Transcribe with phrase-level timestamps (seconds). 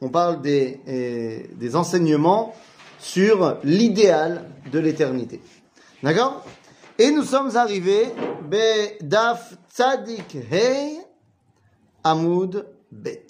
[0.00, 2.54] on parle des, euh, des enseignements
[2.98, 5.40] sur l'idéal de l'éternité.
[6.02, 6.44] D'accord?
[6.98, 8.08] Et nous sommes arrivés,
[9.00, 10.98] Daf Tzadik Hei
[12.02, 13.26] Amud Bet.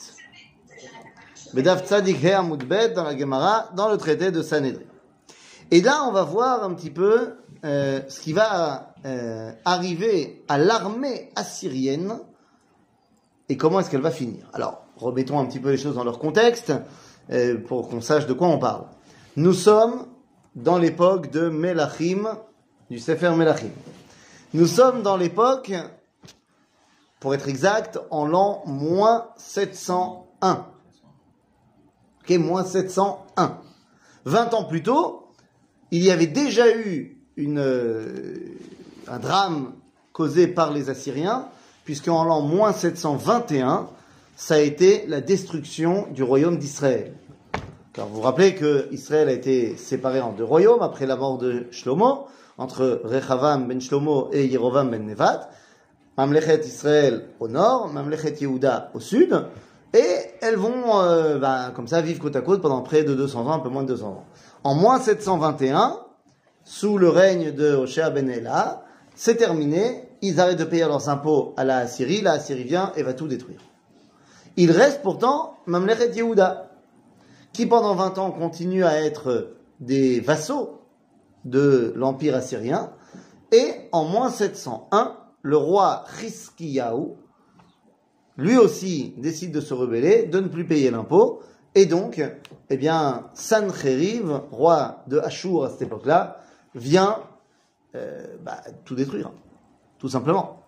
[1.53, 4.83] Bedaf Tzadik Hei Amud Bet dans la Gemara, dans le traité de Sanhedrin.
[5.71, 10.57] Et là, on va voir un petit peu euh, ce qui va euh, arriver à
[10.57, 12.19] l'armée assyrienne
[13.51, 14.49] et comment est-ce qu'elle va finir.
[14.55, 16.73] Alors, remettons un petit peu les choses dans leur contexte
[17.31, 18.85] euh, pour qu'on sache de quoi on parle.
[19.37, 20.07] Nous sommes
[20.55, 22.39] dans l'époque de Melachim,
[22.91, 23.71] du Sefer Melachim.
[24.55, 25.73] Nous sommes dans l'époque,
[27.21, 30.67] pour être exact, en l'an moins 701.
[32.23, 33.59] Ok, moins 701.
[34.25, 35.29] 20 ans plus tôt,
[35.91, 38.59] il y avait déjà eu euh,
[39.07, 39.73] un drame
[40.13, 41.49] causé par les Assyriens,
[41.85, 43.89] puisqu'en l'an moins 721,
[44.39, 47.13] ça a été la destruction du royaume d'Israël.
[47.93, 51.39] Car vous vous rappelez que Israël a été séparé en deux royaumes après la mort
[51.39, 55.51] de Shlomo, entre Rechavam ben Shlomo et Yerovam ben Nevat.
[56.17, 59.45] Mamlechet Israël au nord, Mamlechet Yehuda au sud,
[59.93, 60.07] et
[60.41, 63.55] elles vont euh, bah, comme ça vivre côte à côte pendant près de 200 ans,
[63.55, 64.25] un peu moins de 200 ans.
[64.63, 65.99] En moins 721,
[66.63, 68.85] sous le règne de Hoshea ben Ela,
[69.17, 73.03] c'est terminé, ils arrêtent de payer leurs impôts à la Syrie, la Syrie vient et
[73.03, 73.59] va tout détruire.
[74.61, 76.73] Il reste pourtant Mamlechet Yehuda,
[77.53, 80.81] qui pendant 20 ans continuent à être des vassaux
[81.45, 82.93] de l'Empire assyrien.
[83.53, 87.11] Et en moins 701, le roi Hiskiyahu,
[88.37, 91.41] lui aussi décide de se rebeller, de ne plus payer l'impôt,
[91.77, 92.21] et donc,
[92.69, 96.41] eh bien, Sancheriv, roi de Ashur à cette époque-là,
[96.75, 97.21] vient
[97.95, 99.31] euh, bah, tout détruire,
[100.01, 100.65] tout simplement.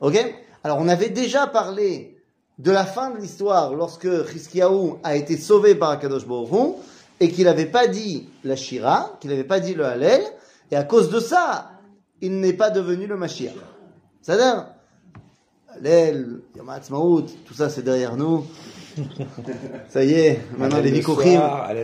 [0.00, 0.16] Ok?
[0.64, 2.15] Alors, on avait déjà parlé
[2.58, 6.76] de la fin de l'histoire, lorsque Chizkiyahu a été sauvé par Akadosh Baruch
[7.20, 10.22] et qu'il n'avait pas dit la Shira, qu'il n'avait pas dit le Hallel,
[10.70, 11.70] et à cause de ça,
[12.20, 13.52] il n'est pas devenu le Mashiach.
[14.22, 14.66] C'est-à-dire,
[15.68, 16.40] Hallel,
[17.44, 18.46] tout ça c'est derrière nous.
[19.88, 21.40] Ça y est, maintenant les Vikochim.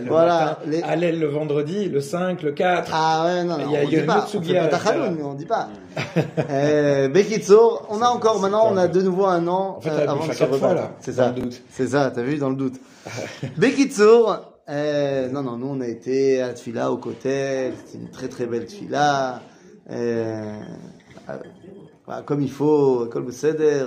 [0.07, 0.59] Voilà.
[0.67, 0.83] Les...
[0.83, 2.91] Allez le vendredi, le 5, le 4.
[2.93, 5.47] Ah ouais, non, non il y a, on, dit pas, on fait pas on dit
[5.47, 5.69] pas.
[6.51, 10.09] euh, Bekitso, on a encore, maintenant on a de nouveau un an en fait, euh,
[10.09, 10.91] avant de se rebattre.
[11.01, 11.35] C'est ça.
[11.71, 12.81] C'est ça, t'as vu, dans le doute.
[13.57, 14.29] Bekitso,
[14.69, 18.47] euh, non, non, nous on a été à Tfila au côté, c'était une très très
[18.47, 19.41] belle Tfila.
[19.91, 20.61] Euh,
[21.29, 23.87] euh, comme il faut, comme le Seder.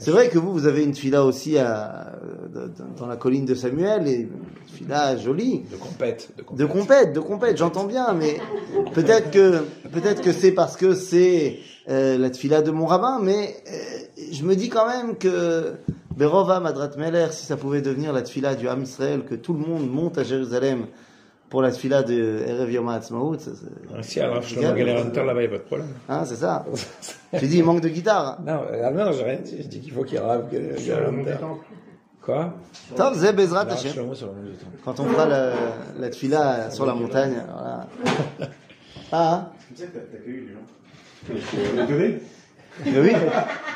[0.00, 2.12] C'est vrai que vous, vous avez une fila aussi à,
[2.96, 4.30] dans la colline de Samuel, et une
[4.66, 5.64] fila jolie.
[5.70, 6.30] De compète.
[6.56, 8.38] De compète, de compète, j'entends bien, mais
[8.94, 9.58] peut-être que,
[9.92, 11.58] peut-être que c'est parce que c'est
[11.90, 15.74] euh, la fila de mon rabbin, mais euh, je me dis quand même que
[16.16, 19.60] Berova Madrat Meller, si ça pouvait devenir la fila du Ham Israël, que tout le
[19.60, 20.86] monde monte à Jérusalem
[21.50, 23.36] pour la fila de Erev Yom HaAtzmaut.
[24.02, 25.88] Si alors Shlomo Galéranter là-bas, il n'y a pas de problème.
[26.08, 26.64] Hein, c'est ça.
[27.38, 28.40] tu dis, il manque de guitare.
[28.46, 29.56] Non, ah, non, j'ai rien dit.
[29.60, 31.36] Je dis qu'il faut qu'il rave Galéranter.
[32.22, 32.54] Quoi?
[32.96, 33.66] Top, Zé Bezrat
[34.84, 35.52] Quand on fera la,
[35.98, 37.86] la tfila sur la montagne, voilà.
[39.12, 41.82] Ah C'est comme ça que accueilli les gens.
[41.82, 42.20] étonné
[42.86, 43.12] oui,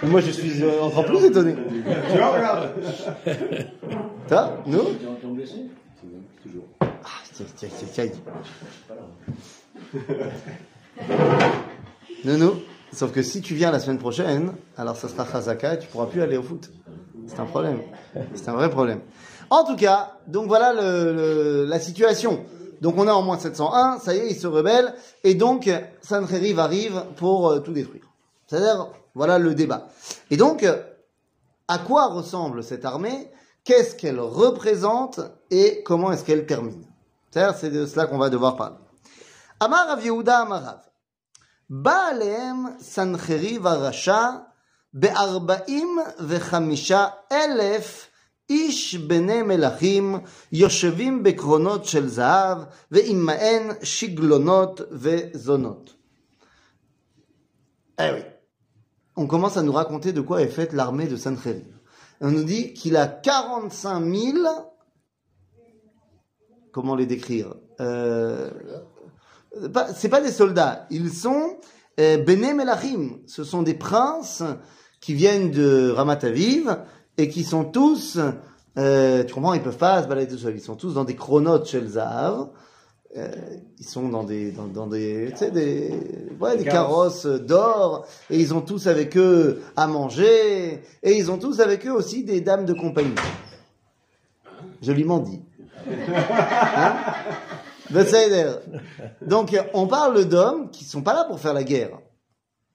[0.05, 1.55] moi je suis euh, encore plus étonné.
[1.55, 2.71] Tu vois, regarde.
[4.29, 4.85] Toi, nous?
[6.43, 6.65] Toujours.
[12.25, 12.63] Non, non.
[12.93, 16.07] Sauf que si tu viens la semaine prochaine, alors ça sera Chazaka et tu pourras
[16.07, 16.71] plus aller au foot.
[17.27, 17.81] C'est un problème.
[18.35, 19.01] C'est un vrai problème.
[19.51, 22.45] En tout cas, donc voilà la situation.
[22.81, 25.71] Donc on est en moins 701, ça y est, il se rebelle, et donc
[26.03, 28.05] Sancheriv arrive pour euh, tout détruire.
[28.47, 29.89] C'est-à-dire, voilà le débat.
[30.31, 30.67] Et donc,
[31.67, 33.31] à quoi ressemble cette armée?
[33.65, 35.21] Qu'est-ce qu'elle représente?
[35.51, 36.85] Et comment est-ce qu'elle termine?
[37.34, 38.78] c'est de cela qu'on va devoir parler.
[39.60, 40.80] Amar Rav Yehuda Amarav.
[41.70, 44.48] Baalem Sancheriv Arasha
[44.94, 48.10] be'arba'im vechamisha elef
[48.50, 50.16] איש בני מלכים
[50.52, 52.58] יושבים בקרונות של זהב
[52.92, 55.94] ועמהן שגלונות וזונות.
[58.00, 58.24] Eh oui.
[59.18, 61.76] On commence à nous raconter de quoi est faite l'armée de Sancheriv.
[62.22, 64.38] On nous dit qu'il a 45 000
[66.75, 68.51] comment les décrire euh,
[69.95, 71.57] C'est pas des soldats, ils sont
[72.01, 74.43] euh, Bene Melachim, ce sont des princes
[75.01, 76.77] qui viennent de Ramat Aviv
[77.17, 78.19] et qui sont tous,
[78.77, 81.15] euh, tu comprends, ils peuvent pas se balader tout seuls, ils sont tous dans des
[81.15, 82.49] chronotes chez le Zahav.
[83.17, 83.31] Euh,
[83.79, 85.95] ils sont dans des dans, dans des tu sais des
[86.41, 91.39] ouais, des carrosses d'or et ils ont tous avec eux à manger et ils ont
[91.39, 93.15] tous avec eux aussi des dames de compagnie.
[94.83, 95.41] Joliment dit.
[95.87, 96.97] Hein?
[99.23, 101.99] Donc, on parle d'hommes qui sont pas là pour faire la guerre.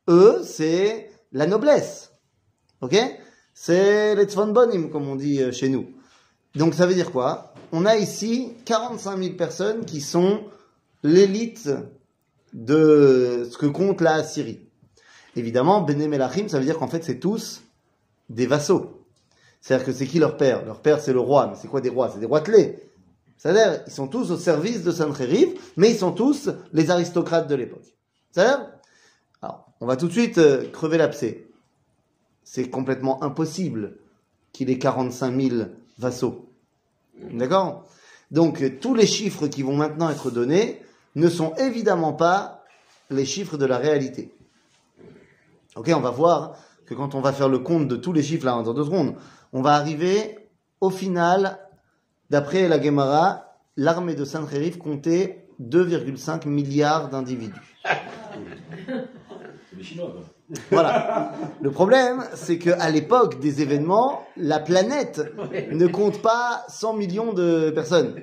[0.08, 2.12] Eux, c'est la noblesse.
[2.82, 2.96] Ok?
[3.54, 5.88] C'est les tzvonbonim, comme on dit euh, chez nous.
[6.56, 7.54] Donc, ça veut dire quoi?
[7.72, 10.44] On a ici 45 000 personnes qui sont
[11.04, 11.70] l'élite
[12.54, 14.62] de ce que compte la Syrie.
[15.36, 17.62] Évidemment, Bene Melachim, ça veut dire qu'en fait, c'est tous
[18.30, 19.06] des vassaux.
[19.62, 20.66] C'est-à-dire que c'est qui leur père?
[20.66, 21.48] Leur père, c'est le roi.
[21.48, 22.10] Mais c'est quoi des rois?
[22.14, 22.80] C'est des rois clés.
[23.40, 27.56] C'est-à-dire, ils sont tous au service de Sancheriv, mais ils sont tous les aristocrates de
[27.56, 27.96] l'époque.
[28.32, 28.68] C'est-à-dire,
[29.42, 31.48] alors, on va tout de suite euh, crever l'abcès.
[32.44, 33.96] C'est complètement impossible
[34.52, 35.56] qu'il ait 45 000
[35.98, 36.50] vassaux.
[37.32, 37.88] D'accord?
[38.30, 40.82] Donc, tous les chiffres qui vont maintenant être donnés
[41.16, 42.66] ne sont évidemment pas
[43.10, 44.34] les chiffres de la réalité.
[45.78, 48.46] Ok, on va voir que quand on va faire le compte de tous les chiffres
[48.46, 49.16] là dans deux secondes,
[49.54, 50.50] on va arriver
[50.82, 51.58] au final,
[52.30, 57.78] d'après la Gemara, l'armée de Saint-Rérif comptait 2,5 milliards d'individus.
[60.72, 61.34] Voilà.
[61.62, 65.22] Le problème, c'est qu'à l'époque des événements, la planète
[65.72, 68.16] ne compte pas 100 millions de personnes.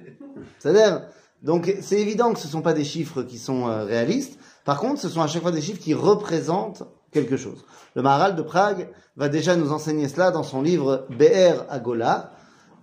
[0.59, 1.03] C'est-à-dire,
[1.43, 4.39] donc c'est évident que ce ne sont pas des chiffres qui sont euh, réalistes.
[4.65, 6.83] Par contre, ce sont à chaque fois des chiffres qui représentent
[7.13, 7.65] quelque chose.
[7.95, 12.33] Le Maharal de Prague va déjà nous enseigner cela dans son livre BR Agola,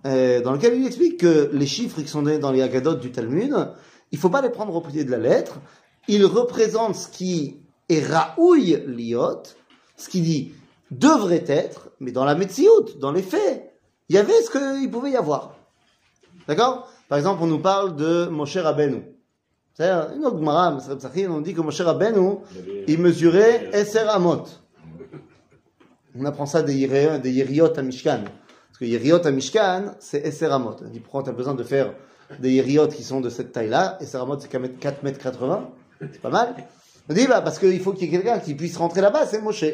[0.06, 3.10] euh, dans lequel il explique que les chiffres qui sont donnés dans les Agadotes du
[3.10, 3.54] Talmud,
[4.12, 5.60] il ne faut pas les prendre au pied de la lettre.
[6.08, 7.56] Ils représentent ce qui
[7.88, 9.42] est Raouille Liot,
[9.96, 10.52] ce qui dit
[10.90, 13.72] devrait être, mais dans la Metsiout, dans les faits,
[14.08, 15.56] il y avait ce qu'il pouvait y avoir.
[16.46, 16.88] D'accord?
[17.08, 19.02] Par exemple, on nous parle de Moshe Rabbeinu.
[19.72, 20.76] C'est-à-dire, une autre Gemara,
[21.30, 22.36] on dit que Moshe Rabbeinu,
[22.86, 24.44] il mesurait Esser Amot.
[26.16, 26.86] On apprend ça des,
[27.18, 28.24] des Yeriot à Mishkan.
[28.74, 30.74] Parce que Yeriot à Mishkan, c'est Esser Amot.
[30.84, 31.94] On dit, pourquoi tu as besoin de faire
[32.40, 33.98] des Yeriot qui sont de cette taille-là?
[34.00, 35.70] Esser Amot, c'est 4 mètres 80.
[36.00, 36.56] C'est pas mal.
[37.08, 39.40] On dit, bah, parce qu'il faut qu'il y ait quelqu'un qui puisse rentrer là-bas, c'est
[39.40, 39.64] Moshe.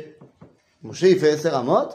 [0.83, 1.89] Moshe, il fait Esser Amot.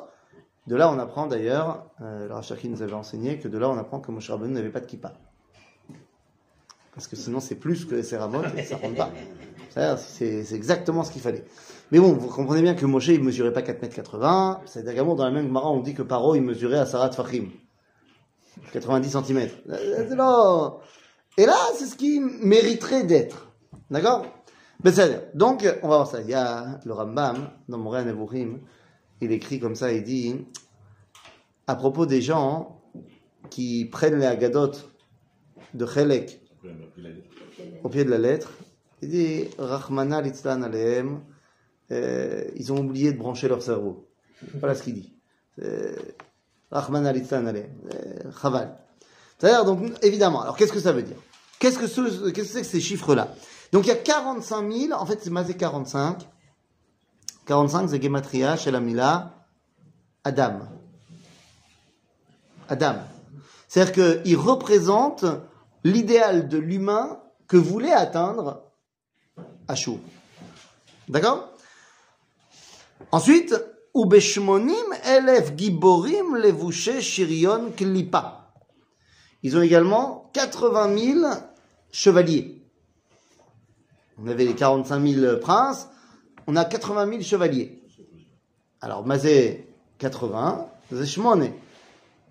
[0.65, 3.99] De là, on apprend d'ailleurs, euh, le nous avait enseigné que de là, on apprend
[3.99, 5.13] que Moshe Rabbeinu n'avait pas de kippa.
[6.95, 9.11] Parce que sinon, c'est plus que les Ramot et ça rentre pas.
[9.97, 11.45] C'est exactement ce qu'il fallait.
[11.91, 14.61] Mais bon, vous comprenez bien que Moshe, il mesurait pas 4 mètres 80.
[14.65, 17.51] C'est également dans la même Gemara, on dit que Paro, il mesurait à Sarat Fahim.
[18.71, 19.49] 90 cm.
[21.37, 23.51] Et là, c'est ce qui mériterait d'être.
[23.91, 24.25] D'accord?
[25.33, 26.21] Donc, on va voir ça.
[26.21, 28.59] Il y a le Rambam, dans Moréan Nevurim,
[29.21, 30.45] il écrit comme ça, il dit,
[31.67, 32.81] à propos des gens
[33.49, 34.71] qui prennent les Agadot
[35.73, 36.41] de Chelek
[37.83, 38.51] au pied de la lettre.
[39.01, 41.21] Il dit Rahmana litzlan aleem,
[41.91, 44.07] euh, ils ont oublié de brancher leur cerveau.
[44.59, 45.13] Voilà ce qu'il dit.
[46.71, 48.77] Rahmana litzlan aleem, euh, chaval.
[49.37, 51.17] C'est-à-dire, donc, évidemment, alors qu'est-ce que ça veut dire?
[51.59, 53.33] Qu'est-ce que c'est que, que ces chiffres-là?
[53.71, 56.27] Donc il y a 45 000, en fait c'est Mazé 45.
[57.45, 59.45] 45 c'est Gematria chez la Mila,
[60.23, 60.59] Adam.
[62.67, 62.95] Adam.
[63.67, 65.25] C'est-à-dire qu'il représente
[65.83, 68.63] l'idéal de l'humain que voulait atteindre
[69.67, 69.99] Ashur.
[71.07, 71.54] D'accord?
[73.11, 73.55] Ensuite,
[73.95, 76.99] Ubeshmonim elef giborim levouché
[77.75, 78.51] klipa.
[79.41, 81.25] Ils ont également 80 000
[81.91, 82.61] chevaliers.
[84.17, 85.87] On avait les 45 000 princes,
[86.47, 87.83] on a 80 000 chevaliers.
[88.81, 89.67] Alors, Mazé
[89.99, 91.51] 80, Zeshmone.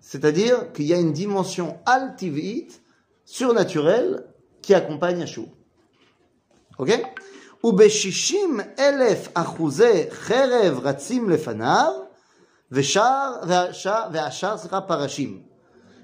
[0.01, 2.83] C'est-à-dire qu'il y a une dimension altivite
[3.25, 4.27] surnaturel
[4.61, 5.47] qui accompagne Yeshua.
[6.79, 6.91] Ok?
[7.64, 11.92] ובשישים אלף אחוזי חרב רצים לפניו,
[12.72, 13.34] ושאר,
[14.12, 15.42] והשאר, סליחה, פרשים.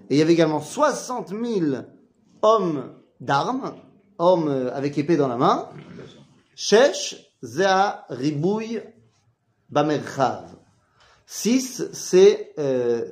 [0.10, 1.82] Et il y avait également 60 000
[2.44, 3.74] hommes d'armes,
[4.20, 5.68] hommes avec épée dans la main.
[6.56, 8.84] Shesh, zea, ribouille,
[9.70, 10.46] bamerchav.
[11.26, 13.04] 6, c'est euh,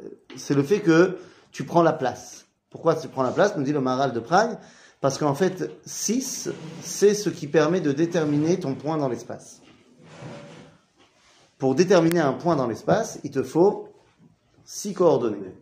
[0.50, 1.18] le fait que
[1.52, 2.46] tu prends la place.
[2.70, 4.60] Pourquoi tu prends la place nous dit le Maral de Prague.
[5.01, 6.51] parce qu'en fait, 6,
[6.83, 9.63] c'est ce qui permet de déterminer ton point dans l'espace.
[11.59, 13.89] Pour déterminer un point dans l'espace, il te faut
[14.65, 15.55] 6 coordonnées.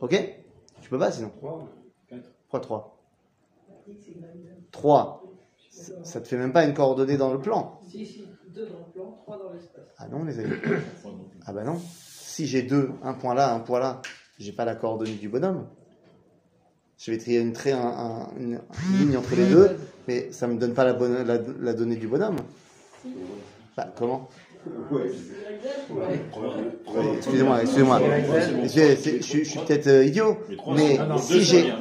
[0.00, 0.36] Ok?
[0.80, 1.30] Tu peux pas sinon?
[1.38, 1.68] 3,
[2.08, 2.22] 4.
[2.42, 2.94] Pourquoi 3
[4.70, 5.24] 3.
[6.02, 7.80] Ça te fait même pas une coordonnée dans le plan.
[7.88, 9.94] Si, si, 2 dans le plan, 3 dans l'espace.
[9.98, 10.56] Ah non, les amis.
[11.46, 11.78] ah bah non.
[11.78, 14.02] Si j'ai 2, un point là, un point là,
[14.38, 15.68] j'ai pas la coordonnée du bonhomme
[16.98, 18.58] je vais trier une, trait, une,
[18.98, 19.70] ligne entre les deux,
[20.08, 21.24] mais ça ne me donne pas la, bonne,
[21.60, 22.38] la, donnée du bonhomme.
[23.76, 24.28] Bah, comment?
[27.16, 28.00] Excusez-moi, excusez-moi.
[28.64, 30.38] Je, suis- je suis peut-être euh, idiot,
[30.74, 31.72] mais si j'ai,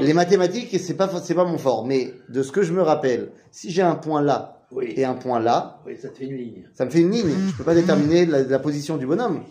[0.00, 3.30] les mathématiques, c'est pas, c'est pas mon fort, mais de ce que je me rappelle,
[3.52, 4.92] si j'ai un point là Oui.
[4.96, 6.64] et un point là, Oui, ça te fait une ligne.
[6.74, 7.30] ça me fait une ligne.
[7.52, 9.42] Je peux pas déterminer la, la position du bonhomme.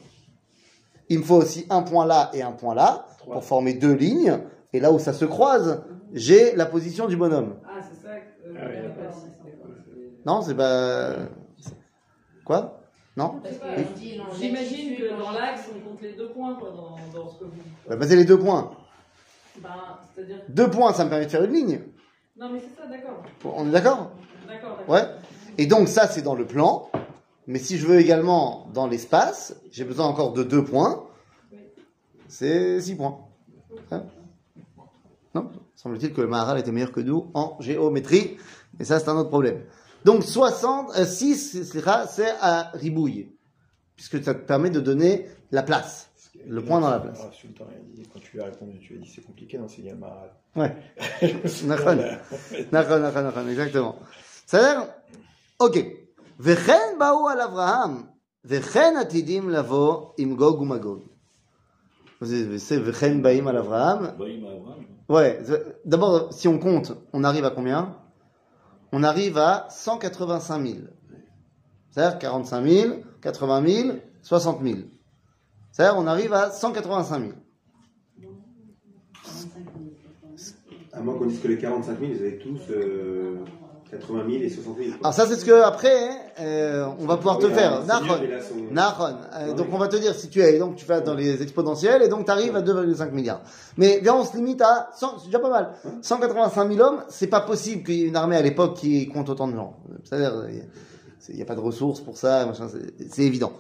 [1.09, 4.39] Il me faut aussi un point là et un point là pour former deux lignes.
[4.73, 7.55] Et là où ça se croise, j'ai la position du bonhomme.
[7.65, 8.49] Ah, c'est ça que.
[8.55, 11.15] Ah oui, euh, c'est- Non, c'est pas.
[12.45, 12.79] Quoi?
[13.17, 13.41] Non?
[13.95, 17.43] Dit J'imagine que dans l'axe, on compte les deux points quoi, dans, dans ce que
[17.45, 17.63] vous dites.
[17.87, 18.71] Bah, bah, c'est les deux points.
[20.15, 20.37] C'est-à-dire.
[20.49, 21.81] Deux points, ça me permet de faire une ligne.
[22.37, 23.23] Non, mais c'est ça, d'accord.
[23.43, 24.11] On est d'accord?
[24.47, 24.89] D'accord, d'accord.
[24.93, 25.03] Ouais.
[25.57, 26.89] Et donc ça, c'est dans le plan.
[27.49, 31.07] Mais si je veux également dans l'espace, j'ai besoin encore de deux points.
[32.27, 33.25] C'est six points.
[33.89, 34.05] Hein
[35.33, 38.37] non Semble-t-il que le Maharal était meilleur que nous en géométrie.
[38.79, 39.63] Et ça, c'est un autre problème.
[40.05, 43.31] Donc 60, euh, 6, c'est à ribouille.
[43.95, 46.11] Puisque ça te permet de donner la place.
[46.45, 47.19] Le point dans la place.
[47.19, 47.31] Ah,
[48.13, 50.37] quand tu lui as répondu, tu lui as dit c'est compliqué, non, c'est Yamaha.
[50.55, 50.75] Ouais.
[51.65, 51.95] Nachon,
[52.71, 53.97] nachon, nachon, exactement.
[54.45, 54.87] Ça a l'air
[55.57, 55.98] Ok.
[56.40, 58.02] וכן באו על אברהם,
[58.44, 60.98] וכן עתידים לבוא עם גוג ומגוג.
[62.20, 64.04] זה c'est וכן באים על אברהם.
[64.04, 65.12] Baïm Abraham.
[65.12, 67.96] Ouais, c'est- d'abord, si on compte, on arrive à combien
[68.92, 70.78] On arrive à 185 000.
[71.90, 74.78] C'est-à-dire 45 000, 80 000, 60 000.
[75.72, 77.32] C'est-à-dire on arrive à 185 000.
[80.92, 83.44] À moins qu'on dise que les 45 000, ils avaient tous euh,
[83.91, 84.89] 80 000 et 60 000.
[84.91, 84.97] quoi.
[85.01, 87.73] Alors ça, c'est ce que après, euh, on va pouvoir te Oui, faire.
[87.73, 88.21] alors, c'est Nahon.
[88.29, 89.15] là, son- Nahon.
[89.35, 92.03] Euh, donc on va te dire si tu es, donc tu fais dans les exponentiels
[92.03, 93.41] et donc tu arrives à 2,5 milliards.
[93.77, 95.71] Mais viens, on se limite à 100, c'est déjà pas mal.
[96.01, 99.27] 185 000 hommes, c'est pas possible qu'il y ait une armée à l'époque qui compte
[99.29, 99.75] autant de gens.
[100.03, 100.33] C'est-à-dire,
[101.29, 102.67] il n'y a pas de ressources pour ça, machin,
[103.09, 103.53] c'est- évident.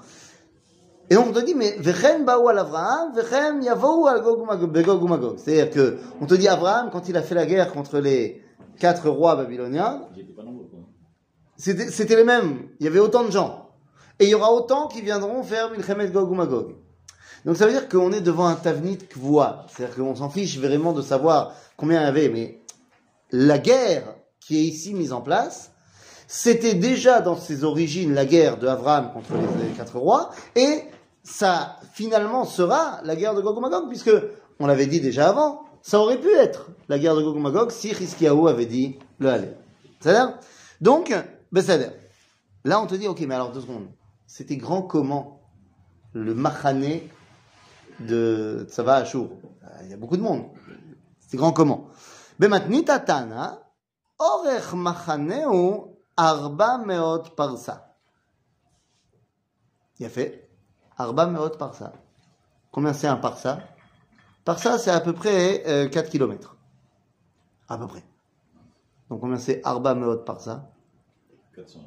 [1.11, 4.43] Et donc on te dit, mais Vechem baou al Avraham, Vechem yavou al Gog.
[5.37, 8.43] C'est-à-dire que, on te dit Abraham, quand il a fait la guerre contre les
[8.79, 10.01] quatre rois babyloniens,
[11.57, 12.69] c'était les mêmes.
[12.79, 13.69] Il y avait autant de gens.
[14.19, 16.75] Et il y aura autant qui viendront faire Milchemet Gog ou Magog.
[17.45, 19.65] Donc ça veut dire qu'on est devant un Tavnit Kvoa.
[19.69, 22.29] C'est-à-dire qu'on s'en fiche vraiment de savoir combien il y avait.
[22.29, 22.61] Mais
[23.31, 25.71] la guerre qui est ici mise en place,
[26.27, 30.31] c'était déjà dans ses origines la guerre de Abraham contre les, les quatre rois.
[30.55, 30.83] Et
[31.23, 34.11] ça finalement sera la guerre de Gog ou Magog, puisque
[34.59, 37.89] on l'avait dit déjà avant, ça aurait pu être la guerre de Gog Magog si
[37.89, 39.57] Hiskiaou avait dit le Halel.
[39.99, 40.37] C'est-à-dire
[40.81, 41.13] donc,
[41.51, 41.89] Besséder.
[42.63, 43.87] Là, on te dit, ok, mais alors deux secondes.
[44.27, 45.41] C'était grand comment
[46.13, 47.09] le machané
[47.99, 49.29] de Tzava Ashur?
[49.83, 50.45] Il y a beaucoup de monde.
[51.19, 51.87] C'était grand comment?
[52.37, 53.59] Bematnit Atana,
[54.17, 57.95] Orech Machaneu Arba Meot Parsa.
[59.99, 60.49] Il a fait
[60.97, 61.93] Arba Meot Parsa?
[64.39, 66.55] C'est Parsa Parsa, c'est à peu près euh, 4 km.
[67.67, 68.03] À peu près.
[69.09, 70.71] Donc combien c'est Arba Meot Parsa
[71.55, 71.79] 400,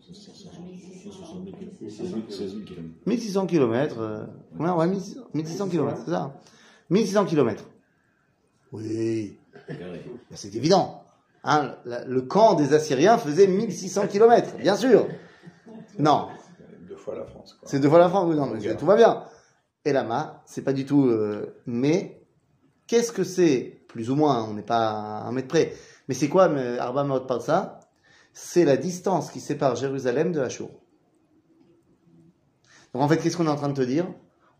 [0.00, 2.32] 160 000 kilomètres.
[2.32, 2.94] 16 000 kilomètres.
[3.06, 3.96] 1600 km.
[3.98, 4.24] Euh,
[4.56, 6.34] combien Ouais, 1600, 1600 km, c'est ça
[6.90, 7.64] 1600 km.
[8.72, 9.36] Oui,
[9.68, 9.76] ben,
[10.34, 11.02] c'est évident.
[11.44, 15.06] Hein, la- le camp des Assyriens faisait 1600 km, bien sûr.
[15.98, 16.28] Non,
[16.88, 18.26] Deux fois la France, c'est deux fois la France.
[18.28, 19.22] Oui, non, mais tout va bien.
[19.92, 21.06] Là-bas, c'est pas du tout.
[21.06, 22.22] euh, mais
[22.86, 25.74] qu'est-ce que c'est Plus ou moins, on n'est pas à un mètre près.
[26.08, 27.80] Mais c'est quoi, mais, Arba Maot Parsa
[28.32, 30.70] C'est la distance qui sépare Jérusalem de Hachour.
[32.92, 34.06] Donc en fait, qu'est-ce qu'on est en train de te dire?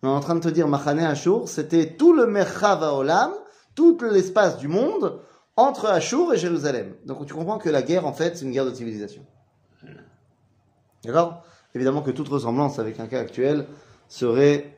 [0.02, 3.32] On est en train de te dire, Machane Hachour, c'était tout le Merchav Olam,
[3.74, 5.20] tout l'espace du monde
[5.56, 6.94] entre Hachour et Jérusalem.
[7.04, 9.26] Donc tu comprends que la guerre, en fait, c'est une guerre de civilisation.
[11.04, 11.42] D'accord?
[11.74, 13.66] Évidemment que toute ressemblance avec un cas actuel
[14.08, 14.77] serait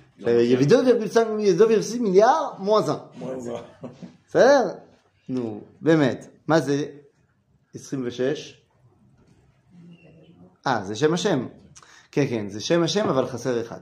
[0.26, 3.10] Euh, Il y avait 2,5 milliards, 2,6 milliards moins 1.
[3.18, 3.62] Moi, on va.
[4.28, 4.74] בסדר?
[5.28, 6.26] נו, באמת.
[6.48, 6.86] מה זה
[7.74, 8.60] 26?
[10.66, 11.46] אה, זה שם השם.
[12.10, 13.80] כן, כן, זה שם השם, אבל חסר אחד.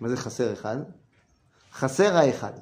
[0.00, 0.76] מה זה חסר אחד?
[1.72, 2.52] חסר האחד.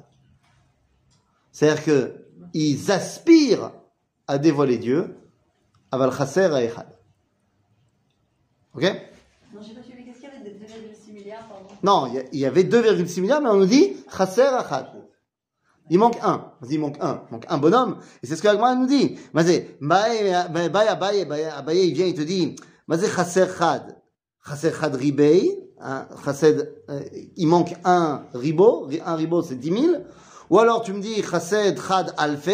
[1.53, 3.71] C'est-à-dire qu'ils aspirent
[4.27, 5.03] à dévoiler Dieu,
[5.93, 6.85] אבל חסר האחד.
[8.75, 8.83] Ok
[9.53, 9.57] Non,
[11.86, 14.88] non, il y y avait 2,6 milliards, mais on nous dit Chaser Achad.
[15.88, 16.50] Il manque un.
[16.68, 17.22] Il manque un.
[17.28, 17.98] Il manque un bonhomme.
[18.24, 19.16] Et c'est ce que l'Agma nous dit.
[19.32, 19.86] Mazé, il
[21.94, 22.56] vient, il te dit,
[22.88, 24.02] Mazé Chad.
[24.94, 25.70] Ribei.
[27.36, 28.88] il manque un ribo.
[29.04, 29.94] Un ribo, c'est 10 000.
[30.50, 32.48] Ou alors, tu me dis Chased Chad Alfe.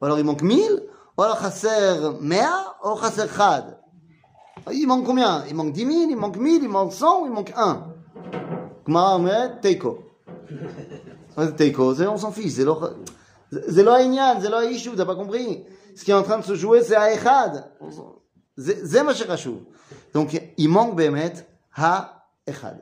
[0.00, 0.86] Ou alors, il manque 1000.
[1.18, 2.76] Ou alors, Chaser Mea.
[2.82, 3.78] Ou Chaser Chad.
[4.72, 5.44] Il manque combien?
[5.50, 7.93] Il manque 10 000, il manque 1000, il manque 100, ou il manque 1.
[8.85, 9.97] Gmara אומרת תיקו.
[11.37, 11.93] מה זה תיקו?
[11.93, 12.87] זה on s'en fiche, זה לא,
[13.51, 15.63] זה לא העניין, זה לא האישו, t'as pas compris.
[15.95, 17.49] Ce qui est en train de se jouer, c'est האחד.
[18.57, 19.63] זה, זה מה שחשוב.
[20.13, 21.41] Donc, il manque באמת
[21.75, 22.75] האחד.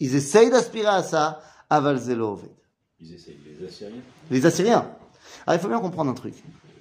[0.00, 1.32] Ils essayent d'aspirer à ça,
[1.70, 2.48] אבל זה לא עובד.
[3.00, 4.02] Ils essayent, les Assyriens.
[4.30, 4.86] Les Assyriens.
[5.46, 6.34] Alors, il faut bien comprendre un truc.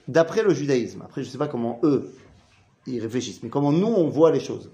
[0.08, 2.14] D'après le judaïsme, après, je sais pas comment eux,
[2.88, 4.70] ils réfléchissent, mais comment nous, on voit les choses.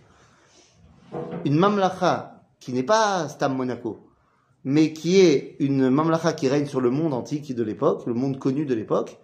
[1.44, 2.29] Une mamlacha
[2.61, 4.07] qui n'est pas Stam Monaco,
[4.65, 8.39] mais qui est une mamlacha qui règne sur le monde antique de l'époque, le monde
[8.39, 9.19] connu de l'époque,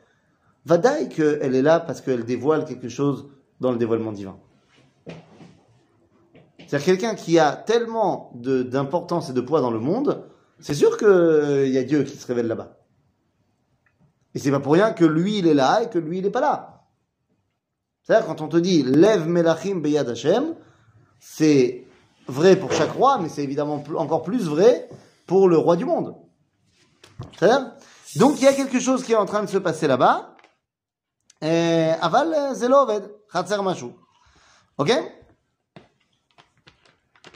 [0.65, 3.29] va dire qu'elle est là parce qu'elle dévoile quelque chose
[3.61, 4.39] dans le dévoilement divin.
[6.67, 10.25] C'est-à-dire quelqu'un qui a tellement d'importance et de poids dans le monde,
[10.59, 12.79] c'est sûr qu'il y a Dieu qui se révèle là-bas.
[14.35, 16.31] Et c'est pas pour rien que lui il est là et que lui il n'est
[16.31, 16.85] pas là.
[18.03, 20.55] C'est-à-dire quand on te dit lève melachim beyad Hashem,
[21.21, 21.86] c'est
[22.29, 24.89] vrai pour chaque roi, mais c'est évidemment encore plus vrai
[25.27, 26.15] pour le roi du monde.
[28.17, 30.37] Donc il y a quelque chose qui est en train de se passer là-bas.
[31.43, 33.93] Eh, Aval Zeloved, Khatser Machou.
[34.79, 34.93] Ok?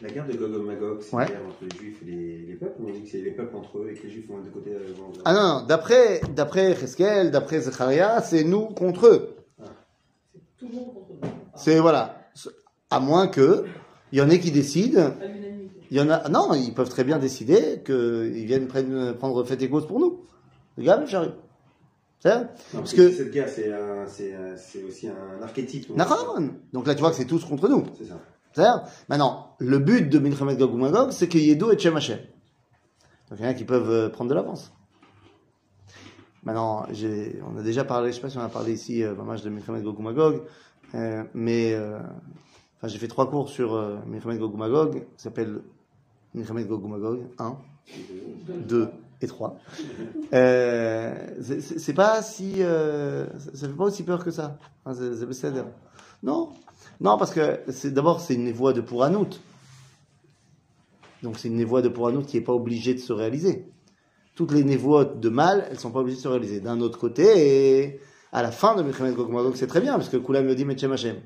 [0.03, 2.81] La guerre de Gog et Magog, c'est la guerre entre les juifs et les, peuples,
[2.81, 4.49] ou on dit que c'est les peuples entre eux et que les juifs vont de
[4.49, 4.95] côté euh,
[5.27, 5.67] Ah non, non.
[5.67, 9.37] d'après Cheskel, d'après Zecharia, c'est nous contre eux.
[9.61, 9.65] Ah.
[10.33, 11.29] C'est tout le monde contre nous.
[11.55, 12.17] C'est voilà.
[12.89, 13.67] À moins que
[14.13, 15.13] il y en ait qui décident.
[15.91, 16.29] Il y en a.
[16.29, 20.21] Non, ils peuvent très bien décider qu'ils viennent prendre, prendre fait et cause pour nous.
[20.77, 21.33] Les gars, j'arrive.
[22.21, 25.89] C'est Non, Parce que- que cette guerre, c'est un- c'est un- c'est aussi un archétype.
[25.89, 26.51] donc- Nahon.
[26.73, 27.85] Donc là, tu vois que c'est tous contre nous.
[27.99, 28.21] C'est ça.
[28.53, 31.79] C'est-à-dire, maintenant, le but de Milchemet Gog ou Magog, c'est qu'il y ait Yedou et
[31.79, 31.95] Shem.
[31.95, 34.73] Donc il y en a qui peuvent euh, prendre de l'avance.
[36.43, 39.15] Maintenant, j'ai- on a déjà parlé, je sais pas si on a parlé ici, euh,
[39.15, 40.43] match de Milchemet Gog ou Magog,
[40.95, 42.01] euh, mais euh,
[42.81, 45.61] Enfin, j'ai fait trois cours sur euh, Mechamed Gog Magog, qui s'appelle
[46.33, 47.59] Mechamed Gog Magog 1,
[48.49, 48.89] 2
[49.21, 49.59] et 3.
[50.33, 52.55] Euh, c'est pas si.
[52.61, 54.57] Euh, ça fait pas aussi peur que ça.
[54.87, 54.95] Hein,
[56.23, 56.49] non
[57.03, 59.29] Non, parce que d'abord, c'est une névoie de Pouranout.
[61.23, 63.67] Donc, c'est une névoie de Pouranout qui n'est pas obligée de se réaliser.
[64.35, 66.61] Toutes les névoites de mal, elles ne sont pas obligées de se réaliser.
[66.61, 68.01] D'un autre côté,
[68.33, 70.65] à la fin de Mechamed Gog Magog, c'est très bien, parce que Koulam me dit
[70.65, 71.17] Mechem Hashem.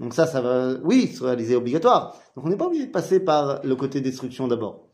[0.00, 2.16] Donc ça, ça va, oui, se réaliser obligatoire.
[2.36, 4.86] Donc on n'est pas obligé de passer par le côté destruction d'abord.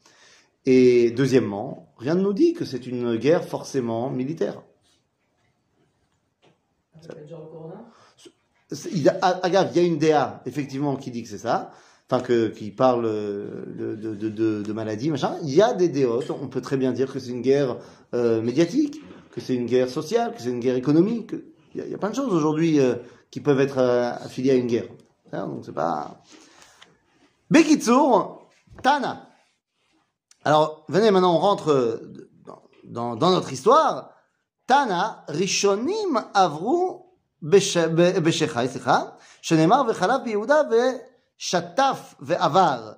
[0.67, 4.62] Et deuxièmement, rien ne nous dit que c'est une guerre forcément militaire.
[8.93, 11.38] Il y a, ah, regarde, il y a une DA, effectivement, qui dit que c'est
[11.38, 11.71] ça,
[12.11, 15.37] enfin, que, qui parle de, de, de, de, de maladie, machin.
[15.43, 17.77] Il y a des déotes, on peut très bien dire que c'est une guerre
[18.14, 19.01] euh, médiatique,
[19.33, 21.27] que c'est une guerre sociale, que c'est une guerre économique.
[21.29, 22.95] que- Il y, a, il y a plein de choses aujourd'hui euh,
[23.31, 24.87] qui peuvent être euh, affiliées à une guerre.
[25.34, 26.22] Hein, donc c'est pas...
[27.52, 28.42] Bekitsur,
[28.84, 29.28] Tana.
[30.44, 34.12] Alors, venez maintenant, on rentre euh, dans, dans, dans notre histoire.
[34.68, 37.10] Tana, Rishonim Avru
[37.42, 39.02] בש- ב- בשחי, סליחה,
[39.42, 42.92] שנאמר וחלף ביהודה ושטף ועבר.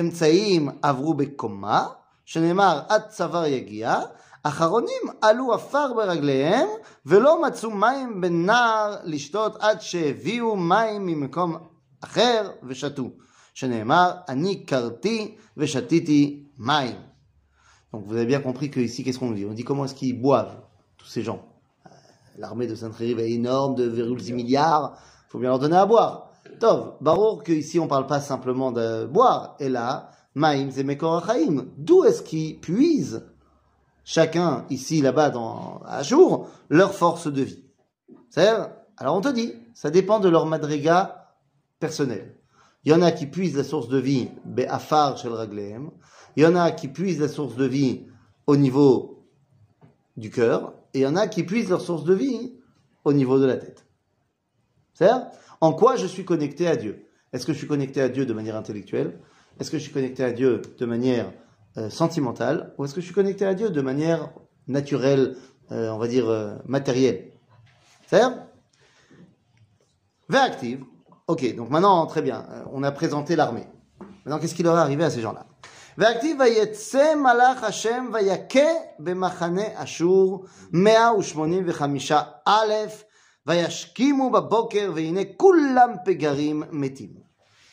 [0.00, 1.88] אמצעים עברו בקומה,
[2.24, 4.00] שנאמר עד צוואר יגיע,
[4.42, 6.68] אחרונים עלו עפר ברגליהם,
[7.06, 11.56] ולא מצאו מים בנער לשתות עד שהביאו מים ממקום
[12.00, 13.10] אחר ושתו,
[13.54, 16.96] שנאמר אני קרתי ושתיתי מים.
[17.94, 20.20] Donc vous avez bien compris que ici, qu'est-ce qu'on dit On dit comment est-ce qu'ils
[20.20, 20.56] boivent,
[20.98, 21.46] tous ces gens
[22.36, 24.98] L'armée de Sainte-Rive est énorme, de 2,6 milliards.
[25.28, 26.32] Il faut bien leur donner à boire.
[26.58, 29.54] Tov, Barour, qu'ici on parle pas simplement de boire.
[29.60, 31.66] Et là, Maïm, c'est Mekorachaim.
[31.78, 33.24] D'où est-ce qu'ils puisent,
[34.02, 37.62] chacun, ici, là-bas, dans, à jour, leur force de vie
[38.30, 41.17] C'est-à-dire, alors on te dit, ça dépend de leur madriga
[41.79, 42.35] personnel.
[42.85, 45.91] Il y en a qui puisent la source de vie, Be'afar shel Raglehem.
[46.35, 48.05] Il y en a qui puisent la source de vie
[48.47, 49.25] au niveau
[50.15, 52.53] du cœur, et il y en a qui puisent leur source de vie
[53.03, 53.85] au niveau de la tête.
[54.93, 55.27] C'est-à-dire,
[55.61, 57.05] en quoi je suis connecté à Dieu?
[57.31, 59.19] Est-ce que je suis connecté à Dieu de manière intellectuelle?
[59.59, 61.31] Est-ce que je suis connecté à Dieu de manière
[61.77, 62.73] euh, sentimentale?
[62.77, 64.31] Ou est-ce que je suis connecté à Dieu de manière
[64.67, 65.35] naturelle,
[65.71, 67.31] euh, on va dire euh, matérielle?
[68.07, 68.45] C'est-à-dire,
[70.33, 70.83] active.
[71.29, 73.67] Ok, donc maintenant, très bien, euh, on a présenté l'armée.
[74.25, 75.45] Maintenant, qu'est-ce qui leur est arrivé à ces gens-là?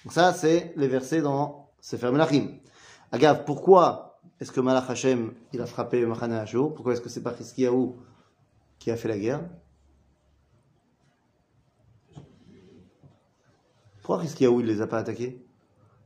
[0.04, 2.58] Donc ça, c'est les versets dans Sefer Melachim.
[3.10, 6.74] Agave, pourquoi est-ce que Malach Hashem, a frappé Machane Ashur?
[6.74, 7.94] Pourquoi est-ce que c'est pas Hiskiyahu
[8.78, 9.40] qui a fait la guerre?
[14.06, 15.44] Pourquoi Chizkiyahu il les a pas attaqués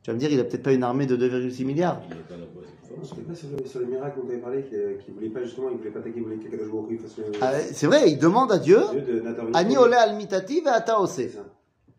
[0.01, 2.01] Tu vas me dire, il a peut-être pas une armée de 2,6 milliards.
[2.09, 4.79] Il n'est pas pas sur, le- sur les miracles dont tu avais parlé, qu'il
[5.13, 7.17] ne voulait pas justement, il voulait pas attaquer, il voulait que Kadosh Baruch Hu fasse
[7.17, 7.25] le.
[7.39, 8.79] Ah, c'est vrai, il demande à Dieu.
[9.53, 11.29] Ani ole al mitati ve.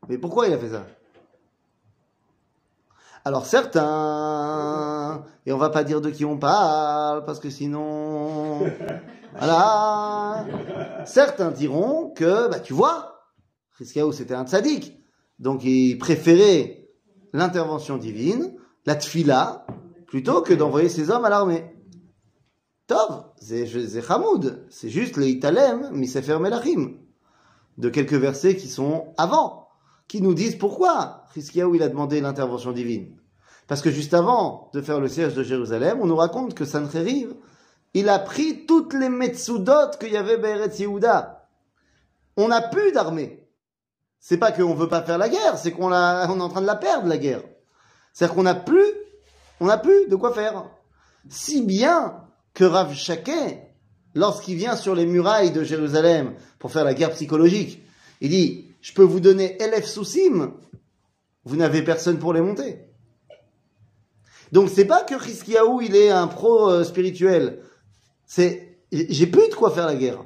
[0.08, 0.84] Mais pourquoi il a fait ça?
[3.24, 8.58] Alors certains, et on va pas dire de qui on parle, parce que sinon,
[9.38, 10.46] voilà,
[11.06, 13.20] certains diront que, bah tu vois,
[13.78, 14.98] Chizkiyahu c'était un tzaddik,
[15.42, 16.88] donc il préférait
[17.32, 18.54] l'intervention divine,
[18.86, 19.66] la tfila,
[20.06, 21.74] plutôt que d'envoyer ses hommes à l'armée.
[22.86, 23.66] Tov, c'est
[24.08, 26.94] Hamoud, c'est juste le Italem, Misefer Melachim,
[27.76, 29.68] de quelques versets qui sont avant
[30.06, 33.16] qui nous disent pourquoi Chizkiyahu il a demandé l'intervention divine.
[33.66, 37.34] Parce que juste avant de faire le siège de Jérusalem, on nous raconte que Sancheriv,
[37.94, 41.48] il a pris toutes les Metsudot qu'il y avait Be'eretz Yehuda.
[42.36, 43.41] On n'a plus d'armée.
[44.24, 46.76] C'est pas qu'on veut pas faire la guerre, c'est qu'on est en train de la
[46.76, 47.42] perdre, la guerre.
[48.12, 48.86] C'est-à-dire qu'on n'a plus,
[49.58, 50.70] on plus de quoi faire.
[51.28, 52.22] Si bien
[52.54, 53.62] que Rav Shaké,
[54.14, 57.82] lorsqu'il vient sur les murailles de Jérusalem pour faire la guerre psychologique,
[58.20, 60.54] il dit, je peux vous donner Elef Soussim,
[61.44, 62.78] vous n'avez personne pour les monter.
[64.52, 67.60] Donc c'est pas que Chizkiyahu il est un pro euh, spirituel,
[68.24, 70.22] c'est j'ai plus de quoi faire la guerre.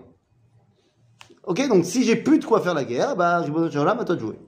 [1.46, 4.20] Ok, donc si j'ai plus de quoi faire la guerre, bah Ribono à toi de
[4.20, 4.38] jouer.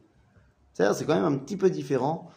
[0.75, 2.29] C'est-à-dire, c'est quand même un petit peu différent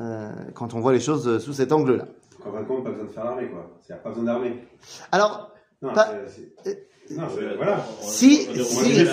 [0.00, 2.06] euh, quand on voit les choses euh, sous cet angle-là.
[2.42, 3.70] Compte, pas besoin de faire l'armée, quoi.
[3.80, 4.64] C'est-à-dire pas besoin d'armée.
[5.12, 5.50] Alors,
[5.82, 7.84] Non, Pas- c'est- c'est- non, c'est- voilà.
[8.00, 9.04] Si- si-.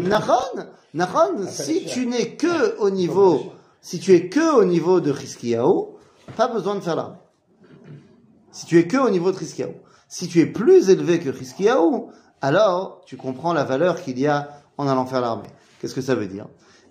[0.00, 0.44] Nachon,
[0.94, 3.40] Nachon, si tu n'es que au niveau,
[3.80, 5.92] si tu es que au niveau de Chizkiyahu,
[6.36, 7.16] pas besoin de faire l'armée.
[8.50, 9.74] Si tu es que au niveau de Chizkiyahu.
[10.08, 12.08] Si tu es plus élevé que Chizkiyahu,
[12.40, 15.48] alors tu comprends la valeur qu'il y a en allant faire l'armée.
[15.80, 16.46] Qu'est-ce que ça veut dire?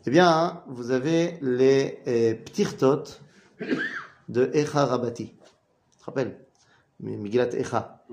[0.05, 3.03] Eh bien, vous avez les euh, ptirtot
[4.29, 5.27] de Echa Rabati.
[5.91, 6.39] Tu te rappelles?
[6.99, 8.03] Megillat Echa.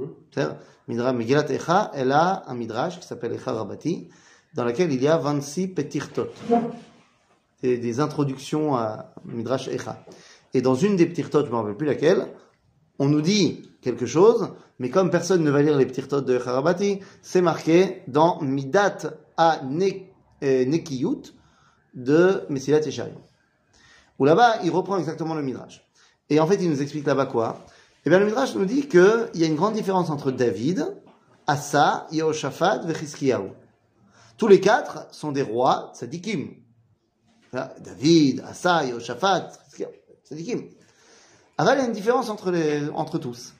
[0.88, 4.08] Midra- Megillat Echa, elle a un midrash qui s'appelle Echa Rabati,
[4.54, 6.26] dans laquelle il y a 26 petirtot.
[7.60, 10.04] C'est des introductions à Midrash Echa.
[10.54, 12.26] Et dans une des ptirtot, je ne me rappelle plus laquelle,
[12.98, 16.52] on nous dit quelque chose, mais comme personne ne va lire les ptirtot de Echa
[16.52, 18.98] Rabati, c'est marqué dans Midat
[19.36, 21.34] à euh, Nekiyut
[21.94, 23.16] de Messilat Yesharim.
[24.18, 25.86] Où là-bas, il reprend exactement le midrash.
[26.28, 27.64] Et en fait, il nous explique là-bas quoi?
[28.04, 30.94] Eh bien, le Midrash nous dit qu'il y a une grande différence entre David,
[31.46, 33.50] Asa, Yehoshaphat et Chizkiyahu.
[34.36, 36.54] Tous les quatre sont des rois tzadikim.
[37.52, 39.50] David, Asa, Yehoshaphat,
[40.24, 40.68] tzadikim.
[41.58, 42.52] Alors, il y a une différence entre,
[42.94, 43.54] entre tous.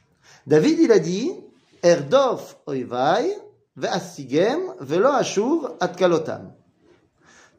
[0.47, 1.33] David, il a dit,
[1.83, 3.35] Erdof oivai,
[3.77, 6.53] ve'asigem, ve'lo ashuv atkalotam.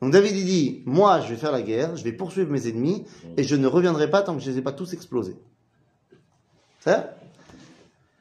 [0.02, 3.06] Donc David, il dit, moi, je vais faire la guerre, je vais poursuivre mes ennemis,
[3.36, 5.38] et je ne reviendrai pas tant que je ne les ai pas tous explosés.
[6.82, 7.16] Ça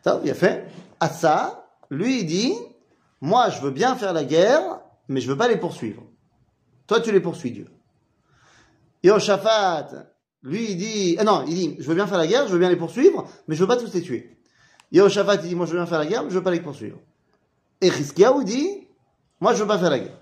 [0.03, 0.67] Ça, a fait.
[1.01, 2.55] Asa, lui, il dit,
[3.21, 6.03] moi, je veux bien faire la guerre, mais je veux pas les poursuivre.
[6.87, 7.67] Toi, tu les poursuis, Dieu.
[9.03, 10.07] Yehoshaphat,
[10.43, 12.59] lui, il dit, ah non, il dit, je veux bien faire la guerre, je veux
[12.59, 14.37] bien les poursuivre, mais je veux pas tous les tuer.
[14.93, 16.61] Yehoshaphat, il dit, moi, je veux bien faire la guerre, mais je veux pas les
[16.61, 16.99] poursuivre.
[17.81, 18.87] Et Chizkiyahu dit,
[19.41, 20.19] moi, je veux pas faire la guerre.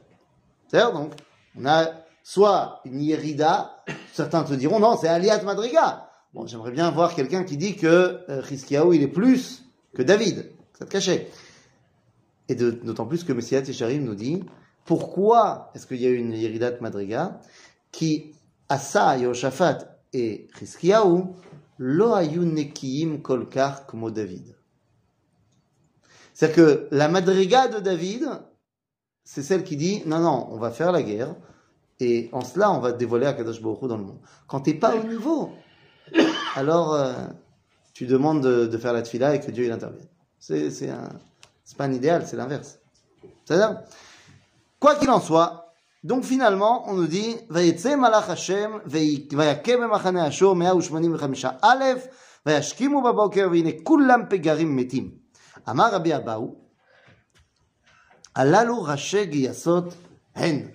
[0.69, 1.13] C'est-à-dire, donc,
[1.57, 1.91] on a
[2.23, 6.09] soit une Yerida, certains te diront, non, c'est Aliat Madriga.
[6.33, 10.51] Bon, j'aimerais bien voir quelqu'un qui dit que euh, Chizkiyahu, il est plus que David.
[10.79, 11.31] Ça te cachait.
[12.49, 14.43] Et d'autant plus que Messiah Tisharim nous dit,
[14.85, 17.41] pourquoi est-ce qu'il y a une Yerida Madriga
[17.93, 18.33] qui,
[18.69, 21.35] Asa, Yehoshaphat et Chizkiyahu,
[21.79, 24.55] lo nekiim kolkar como David.
[26.33, 28.27] C'est-à-dire que la Madriga de David,
[29.25, 31.35] c'est celle qui dit non, non, on va faire la guerre
[32.01, 34.19] et en cela on va dévoiler Akadosh Baruch dans le monde.
[34.47, 35.53] Quand t'es pas au niveau,
[36.55, 37.13] alors euh,
[37.93, 40.09] tu demandes de, faire la tefila et que Dieu il intervienne.
[40.39, 40.81] C'est
[41.77, 42.79] pas un idéal, c'est l'inverse.
[43.45, 43.81] C'est-à-dire
[44.79, 45.64] quoi qu'il en soit,
[46.05, 52.09] donc finalement on nous dit vayetze malach Hashem vayake b'machane Ashur 185 aleph
[52.47, 55.13] vayashkimu baboker v'hine kulam pegarim metim.
[55.67, 56.55] Amar Rabbi Abahu
[58.35, 59.89] Alalu Raché Giyasot
[60.35, 60.71] Hen.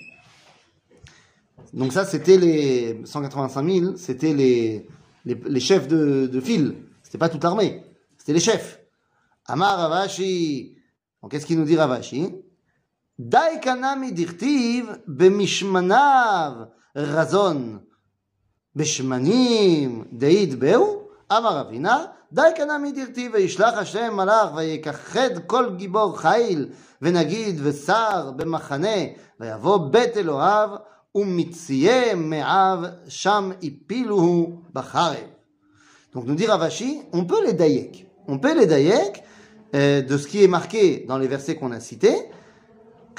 [1.73, 4.87] Donc ça, c'était les 185 000, c'était les,
[5.25, 6.75] les, les chefs de, de file.
[7.03, 7.83] C'était pas toute l'armée,
[8.17, 8.79] c'était les chefs.
[9.45, 10.77] Amar Ravashi.
[11.21, 12.33] Donc qu'est-ce qu'il nous dit Ravashi?
[13.18, 16.52] Dai kanami dirtiv bemishmanav
[16.96, 17.78] razon
[18.76, 26.68] בשמנים דהידבהו, אמר אבינה, די כנמי דרתי וישלח השם מלאך ויכחד כל גיבור חיל
[27.02, 28.98] ונגיד ושר במחנה
[29.40, 30.70] ויבוא בית אלוהיו
[31.14, 35.16] ומציי מעיו שם הפילוהו בחרב.
[36.14, 38.06] Donc nous dit Ravashi, on peut les daïek.
[38.28, 39.22] On peut les daïek
[39.74, 42.18] euh, de ce qui est marqué dans les versets qu'on a cités,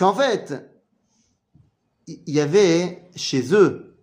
[0.00, 0.54] qu'en fait,
[2.06, 3.98] il y avait chez eux,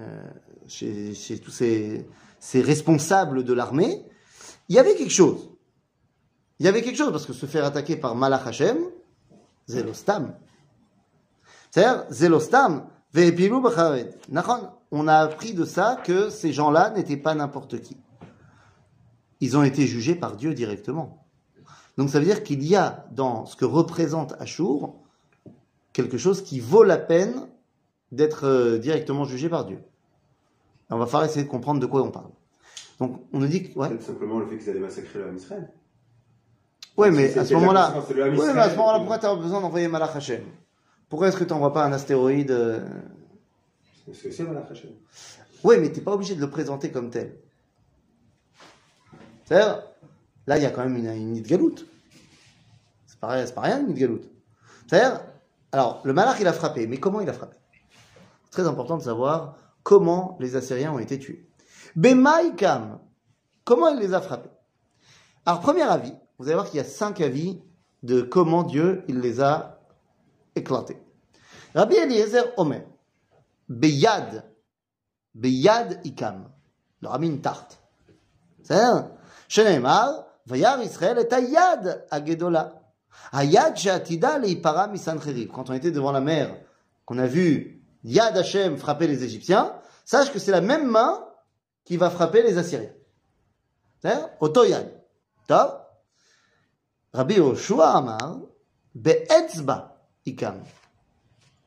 [0.00, 0.30] euh,
[0.66, 2.06] chez, tous ces,
[2.54, 4.02] responsables de l'armée,
[4.70, 5.50] il y avait quelque chose.
[6.58, 8.78] Il y avait quelque chose, parce que se faire attaquer par Malach Hashem,
[9.68, 10.34] Zélostam.
[11.70, 12.06] C'est-à-dire,
[13.12, 14.18] b'chared.
[14.30, 17.98] Nachon, On a appris de ça que ces gens-là n'étaient pas n'importe qui.
[19.40, 21.26] Ils ont été jugés par Dieu directement.
[21.98, 25.01] Donc ça veut dire qu'il y a dans ce que représente Ashur
[25.92, 27.48] quelque chose qui vaut la peine
[28.10, 29.78] d'être euh, directement jugé par Dieu.
[30.90, 32.30] On va falloir essayer de comprendre de quoi on parle.
[33.00, 33.78] Donc on nous dit que...
[33.78, 33.88] Ouais.
[34.00, 35.70] Simplement le fait qu'ils allaient massacrer le Israël.
[36.96, 39.18] Ouais, mais à ce moment-là, conséquence de l'homme ouais, mais à Israël, ce moment-là, pourquoi
[39.18, 40.42] tu as besoin d'envoyer Malach Hashem?
[41.08, 42.86] Pourquoi est-ce que tu n'envoies pas un astéroïde euh,
[44.12, 44.90] C'est c'est Malach Hashem.
[45.64, 47.34] Oui, mais tu n'es pas obligé de le présenter comme tel.
[49.44, 49.82] C'est-à-dire,
[50.46, 51.86] là, il y a quand même une, une galoute.
[53.06, 54.28] C'est pas, rien, une galoute.
[54.86, 55.20] C'est-à-dire,
[55.72, 57.56] alors, le malach, il a frappé, mais comment il a frappé?
[58.50, 61.48] Très important de savoir comment les Assyriens ont été tués.
[61.96, 63.00] Bemaïkam,
[63.64, 64.50] comment il les a frappés?
[65.46, 67.60] Alors, premier avis, vous allez voir qu'il y a cinq avis
[68.02, 69.80] de comment Dieu il les a
[70.54, 70.98] éclatés.
[71.74, 72.84] Rabbi Eliezer Omer,
[73.68, 74.44] Beyad,
[75.34, 76.50] Beyad Ikam,
[77.00, 77.80] leur a mis une tarte.
[78.62, 79.08] C'est-à-dire,
[79.48, 82.81] Shenemar, Vayar Israël et Ayad Agedola.
[83.31, 85.51] היד שעתידה להיפרע מסנחריב.
[85.51, 86.55] Quand on était devant la mer,
[87.05, 89.73] qu'on a vu Yad Hashem frapper les Égyptiens,
[90.05, 91.23] sache que c'est la même main
[91.85, 92.93] qui va frapper les Assyriens.
[93.99, 94.25] בסדר?
[94.41, 94.85] אותו יד.
[95.45, 95.71] טוב?
[97.15, 98.35] רבי יהושע אמר,
[98.95, 99.77] באצבע
[100.23, 100.55] עיקם.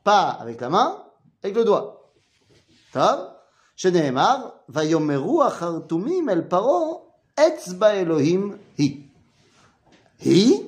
[0.03, 0.97] Pas avec la main,
[1.43, 1.97] avec le doigt.
[2.91, 3.19] טוב?
[3.75, 6.93] שנאמר, ויאמרו החרטומים אל פרעה,
[7.39, 9.07] אצבע אלוהים היא.
[10.19, 10.63] היא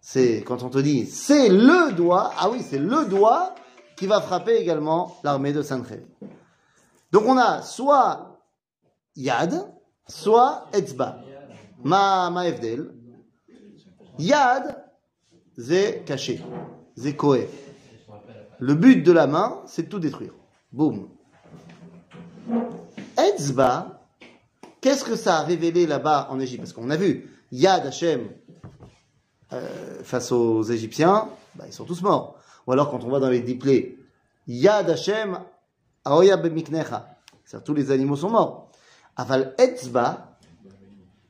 [0.00, 3.54] c'est quand on te dit c'est le doigt, ah oui, c'est le doigt
[3.96, 6.00] qui va frapper également l'armée de Sancheri.
[7.10, 8.40] Donc on a soit
[9.14, 9.70] Yad,
[10.08, 11.20] soit Etzba.
[11.84, 12.94] Ma, maevdel.
[14.18, 14.82] Yad,
[15.58, 16.42] c'est caché,
[16.96, 17.50] c'est coé.
[18.58, 20.32] Le but de la main, c'est de tout détruire.
[20.72, 21.10] Boum.
[23.18, 24.01] Etzba,
[24.82, 26.64] qu'est-ce que ça a révélé là-bas en Égypte?
[26.64, 28.28] Parce qu'on a vu Yad Hashem
[29.54, 32.36] euh, face aux Égyptiens, bah, ils sont tous morts.
[32.66, 33.98] Ou alors quand on va dans les diplés,
[34.46, 35.38] Yad Hashem
[36.04, 38.70] Aoya Bemiknecha, c'est-à-dire tous les animaux sont morts.
[39.16, 40.36] Aval Etzba,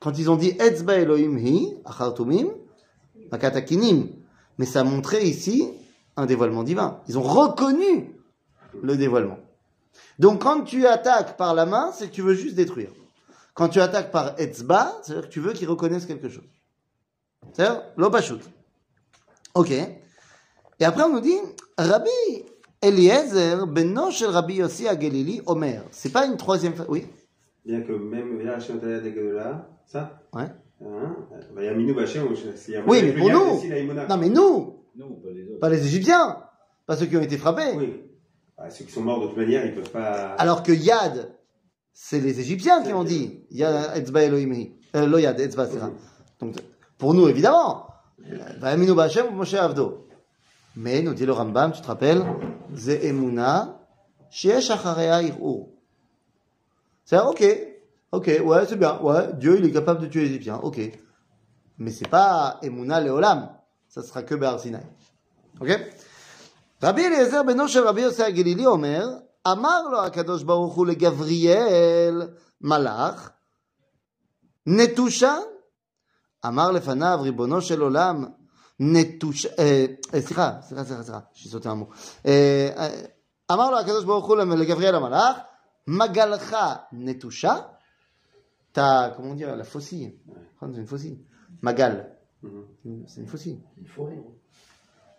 [0.01, 2.49] quand ils ont dit Etzba Elohim Hi, Achartumim,
[3.31, 4.09] Makatakinim,
[4.59, 5.69] mais ça montrait ici
[6.17, 7.01] un dévoilement divin.
[7.09, 8.15] Ils ont reconnu
[8.83, 9.39] le dévoilement.
[10.19, 12.91] Donc quand tu attaques par la main, c'est que tu veux juste détruire.
[13.55, 16.45] Quand tu attaques par Etzba, c'est-à-dire que tu veux qu'ils reconnaissent quelque chose.
[17.53, 18.41] C'est-à-dire l'opachut.
[19.55, 19.71] Ok.
[19.71, 21.37] Et après on nous dit,
[21.77, 22.11] Rabbi
[22.81, 25.85] Eliezer, beno shel Rabbi Yossi Agelili, Omer.
[25.91, 26.87] C'est pas une troisième fois.
[26.89, 27.07] Oui.
[27.65, 30.49] Bien que même là, Taya Degedola, ça Ouais.
[30.85, 31.17] Hein?
[31.55, 33.63] Bah, y a Oui, mais pour nous.
[34.09, 35.61] Non mais nous, Non, pas les autres.
[35.61, 36.39] pas les Égyptiens,
[36.87, 37.73] pas ceux qui ont été frappés.
[37.77, 38.03] Oui.
[38.59, 40.35] Bah, ceux qui sont morts de toute manière, ils peuvent pas.
[40.39, 41.33] Alors que Yad,
[41.93, 44.75] c'est les Égyptiens qui ont dit Yad Elohimi.
[44.95, 45.67] Euh, Etzba,
[46.41, 46.57] Donc,
[46.99, 47.87] pour nous, évidemment,
[48.31, 49.27] euh, Bachem
[50.77, 52.23] Mais, nous dit le Rambam, tu te rappelles,
[52.75, 53.81] Ze Emuna,
[54.31, 55.69] Sheesh Acharea Ir'ur.
[57.05, 57.45] C'est-à-dire, ok,
[58.13, 60.81] ok, ouais, c'est bien, ouais, Dieu, il est capable de tuer les Égyptiens, ok.
[61.79, 63.51] Mais c'est pas Emuna Leolam,
[63.89, 64.83] ça sera que Be'ar Sinai.
[65.61, 65.71] Ok?
[66.81, 72.22] Rabbi Eliezer Benoshe Rabbi Yosef Galili Omer, אומר, אמר לו הקדוש ברוך הוא לגבריאל
[72.62, 73.30] מלאך,
[74.66, 75.36] נטושה,
[76.46, 78.26] אמר לפניו ריבונו של עולם,
[78.80, 81.90] נטושה, אה, אה, סליחה, סליחה, סליחה, סליחה, שיסוטה אמור.
[82.26, 82.90] אה, אה,
[83.52, 85.38] אמר לו הקדוש ברוך הוא לגבריאל המלאך,
[85.88, 86.56] מגלך
[86.92, 87.56] נטושה,
[88.76, 90.20] t'as, comment dire, la faucille,
[90.60, 91.18] c'est une faucille,
[91.64, 91.96] magal,
[92.44, 93.06] Mhm.
[93.08, 93.60] c'est une faucille.
[93.82, 94.20] Une forêt.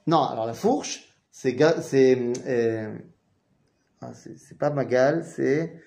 [0.07, 0.92] Non, alors la fourche,
[1.38, 2.12] c'est ga- c'est
[2.46, 2.96] euh,
[4.03, 5.81] Ah, c'est c'est pas Magal, c'est.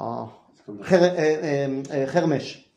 [0.00, 0.28] Oh.
[0.56, 2.70] C'est comme Her- euh, euh, euh, Hermèche.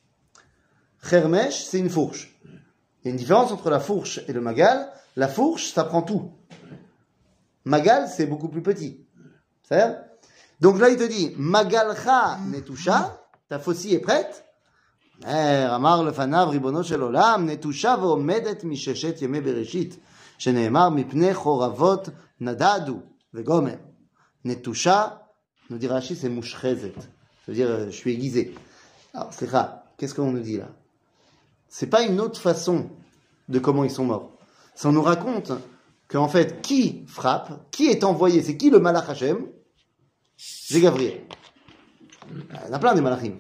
[1.12, 2.40] Hermèche, c'est une fourche.
[2.44, 4.90] Il y a une différence entre la fourche et le magal.
[5.18, 6.32] La fourche, ça prend tout.
[7.66, 9.06] Magal, c'est beaucoup plus petit.
[9.68, 9.98] C'est
[10.62, 14.44] Donc là, il te dit, Magalcha netusha, ta faucille est prête.
[15.24, 19.98] אומר, אמר לפניו ריבונו של עולם, נטושה ועומדת מששת ימי בראשית,
[20.38, 22.10] שנאמר מפני חורבות
[22.42, 23.00] נדדו
[23.34, 23.76] וגומר.
[24.49, 25.29] Netusha,
[25.71, 26.95] nous dit Rashi, c'est mouchrezet.
[26.97, 27.07] Ça
[27.49, 28.55] veut dire, euh, je suis aiguisé.
[29.15, 29.49] Alors, c'est
[29.97, 30.69] Qu'est-ce qu'on nous dit là?
[31.69, 32.89] C'est pas une autre façon
[33.49, 34.31] de comment ils sont morts.
[34.75, 35.53] Ça nous raconte
[36.09, 39.47] qu'en fait, qui frappe, qui est envoyé, c'est qui le malach Hashem?
[40.37, 41.21] C'est Gabriel.
[42.31, 43.39] Euh, il y en a plein des malachim.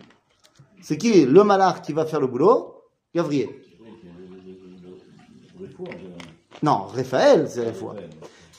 [0.82, 2.82] C'est qui le malach qui va faire le boulot?
[3.14, 3.50] Gabriel.
[6.62, 8.10] Non, Raphaël, c'est Raphaël.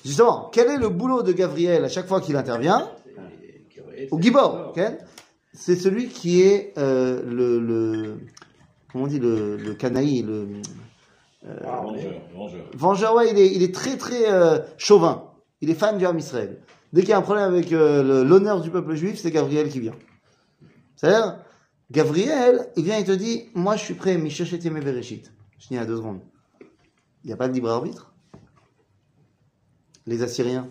[0.05, 2.89] Justement, quel est le boulot de Gabriel à chaque fois qu'il intervient
[4.11, 4.81] Au Gibor, ok
[5.51, 8.17] c'est celui qui est euh, le, le
[8.91, 10.47] comment on dit le, le canaï, le
[11.43, 12.65] Vengeur, vengeur.
[12.75, 13.15] vengeur.
[13.15, 15.23] Ouais, il est, il est très très euh, chauvin.
[15.61, 16.59] Il est fan du Ham Israël.
[16.93, 19.79] Dès qu'il y a un problème avec euh, l'honneur du peuple juif, c'est Gabriel qui
[19.79, 19.95] vient.
[20.95, 21.37] C'est-à-dire,
[21.91, 25.31] Gabriel, il vient et te dit, moi je suis prêt, Mishachet Yemé Bereshit.
[25.59, 26.19] Je dis à deux secondes.
[27.23, 28.08] Il n'y a pas de libre arbitre
[30.09, 30.67] Les Assyriens.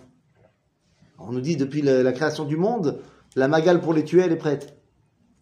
[1.21, 3.01] On nous dit depuis la, la création du monde,
[3.37, 4.77] la magale pour les tuer, elle est prête.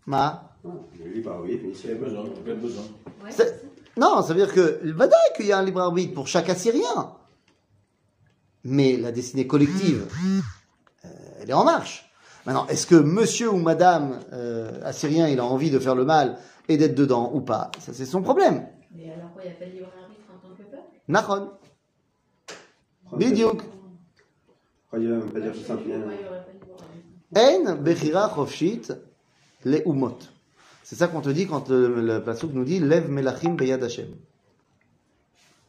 [0.04, 2.82] Ma Oui, bah oui, mais Quel besoin Quel besoin
[3.24, 3.56] Ouais, C'est- c'est ça.
[3.96, 7.14] Non, ça veut dire que, Vadaï qu'il y a un libre arbitre pour chaque Assyrien.
[8.64, 10.06] Mais la destinée collective,
[11.06, 11.08] euh,
[11.40, 12.12] elle est en marche.
[12.44, 16.36] Maintenant, est-ce que monsieur ou madame euh, assyrien, il a envie de faire le mal
[16.68, 17.70] et d'être dedans ou pas?
[17.78, 18.66] Ça, c'est son problème.
[18.94, 20.82] Mais alors quoi, il n'y a pas de libre arbitre en tant que peuple?
[21.08, 21.50] Nachon.
[23.16, 23.62] Bidiouk.
[23.62, 24.85] Pourquoi il va même
[25.32, 26.84] pas dire pas de libre arbitre
[27.34, 28.92] Ein bechira chofshit
[29.64, 30.18] le umot.
[30.84, 34.06] C'est ça qu'on te dit quand le, le pasuk nous dit Lev melachim beyad Hashem.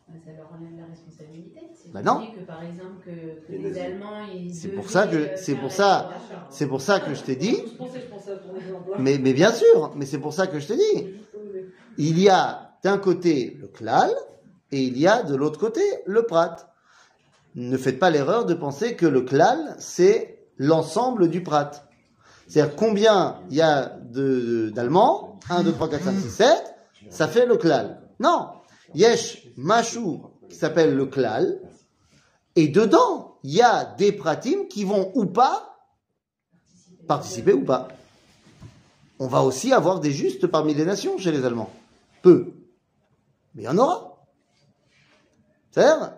[0.07, 1.61] Ça leur enlève la responsabilité.
[1.75, 2.27] C'est Bah non.
[2.31, 3.79] que par exemple que, que Les.
[3.79, 6.09] Allemands ils C'est pour ça que- euh, c'est pour ça-.
[6.49, 7.57] C'est pour ça que je t'ai dit.
[8.99, 11.15] Mais, mais bien sûr, mais c'est pour ça que je te dis.
[11.97, 14.11] Il y a d'un côté le klal
[14.71, 16.66] et il y a de l'autre côté le prat.
[17.55, 21.71] Ne faites pas l'erreur de penser que le klal c'est l'ensemble du prat.
[22.47, 26.75] C'est-à-dire combien il y a d'Allemands 1, 2, 3, 4, 5, 6, 7
[27.10, 28.01] Ça fait le klal.
[28.19, 28.49] Non.
[28.93, 31.60] Yesh Mashou qui s'appelle le klal
[32.55, 35.77] et dedans il y a des pratim qui vont ou pas
[37.07, 37.89] participer ou pas
[39.19, 41.71] on va aussi avoir des justes parmi les nations chez les Allemands.
[42.21, 42.53] Peu.
[43.55, 44.25] Mais il y en aura.
[45.71, 46.13] C'est-à-dire,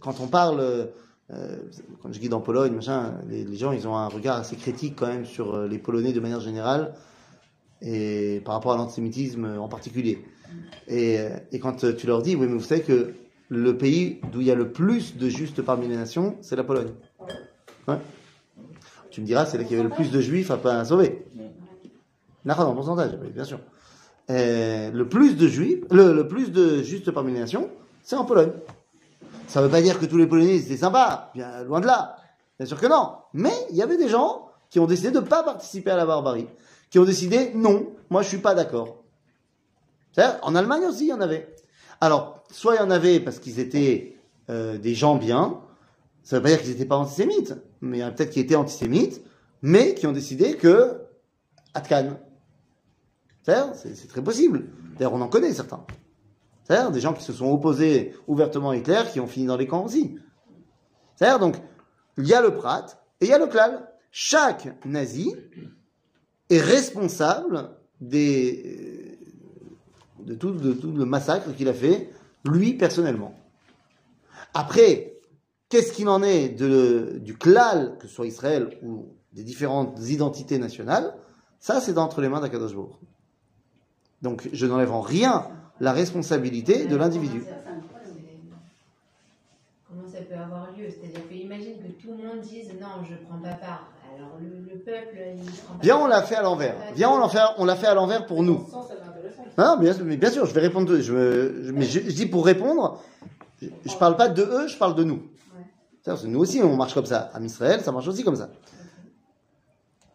[0.00, 0.90] quand on parle,
[1.32, 1.56] euh,
[2.02, 5.06] quand je guide en Pologne, machin, les, gens, ils ont un regard assez critique quand
[5.06, 6.94] même sur euh, les Polonais de manière générale,
[7.82, 10.24] et par rapport à l'antisémitisme en particulier.
[10.88, 13.14] Et, euh, quand euh, tu leur dis, oui, mais vous savez que
[13.48, 16.64] le pays d'où il y a le plus de justes parmi les nations, c'est la
[16.64, 16.92] Pologne.
[19.10, 21.24] Tu me diras, c'est là qu'il y avait le plus de juifs à pas sauver.
[22.44, 23.58] D'accord, en pourcentage, bien sûr.
[24.30, 27.70] Euh, le plus de juifs, le, le plus de justes parmi les nations,
[28.02, 28.52] c'est en Pologne.
[29.50, 32.14] Ça ne veut pas dire que tous les Polonais étaient sympas, bien loin de là.
[32.56, 33.16] Bien sûr que non.
[33.32, 36.06] Mais il y avait des gens qui ont décidé de ne pas participer à la
[36.06, 36.46] barbarie,
[36.88, 39.02] qui ont décidé non, moi je suis pas d'accord.
[40.42, 41.52] En Allemagne aussi, il y en avait.
[42.00, 44.16] Alors, soit il y en avait parce qu'ils étaient
[44.50, 45.60] euh, des gens bien,
[46.22, 48.30] ça ne veut pas dire qu'ils n'étaient pas antisémites, mais il y en a peut-être
[48.30, 49.20] qui étaient antisémites,
[49.62, 51.00] mais qui ont décidé que
[51.74, 52.18] Atkan.
[53.42, 54.66] C'est très possible.
[54.96, 55.84] D'ailleurs, on en connaît certains.
[56.92, 59.84] Des gens qui se sont opposés ouvertement à Hitler, qui ont fini dans les camps
[59.84, 60.18] aussi.
[61.16, 61.56] C'est-à-dire, donc,
[62.16, 62.86] il y a le Prat
[63.20, 63.88] et il y a le Klal.
[64.12, 65.34] Chaque nazi
[66.48, 69.18] est responsable des,
[70.20, 72.10] de, tout, le massacre qu'il a fait,
[72.44, 73.34] lui, personnellement.
[74.54, 75.18] Après,
[75.68, 81.14] qu'est-ce qu'il en est du Klal, que ce soit Israël ou des différentes identités nationales,
[81.58, 82.74] ça, c'est entre les mains d'Akadosh.
[84.22, 85.48] Donc, je n'enlève en rien
[85.80, 87.40] la responsabilité de l'individu.
[87.42, 87.60] Comment ça-
[89.88, 90.86] Comment ça peut avoir lieu?
[90.88, 93.88] C'est-à-dire que imagine que tout le monde dise non, je prends pas part.
[94.16, 96.76] Alors le, le peuple, il prend pas Viens, on l'a fait à l'envers.
[96.94, 98.68] Viens, on l'a fait, on l'a fait à l'envers pour nous.
[99.56, 100.96] Hein, bien, sûr- mais bien sûr, je vais répondre.
[101.00, 103.02] Je, mais je, je dis pour répondre,
[103.60, 105.22] je, je parle pas de eux, je parle de nous.
[106.06, 106.14] Ouais.
[106.26, 107.30] Nous aussi, on marche comme ça.
[107.34, 108.50] À Israël, ça marche aussi comme ça.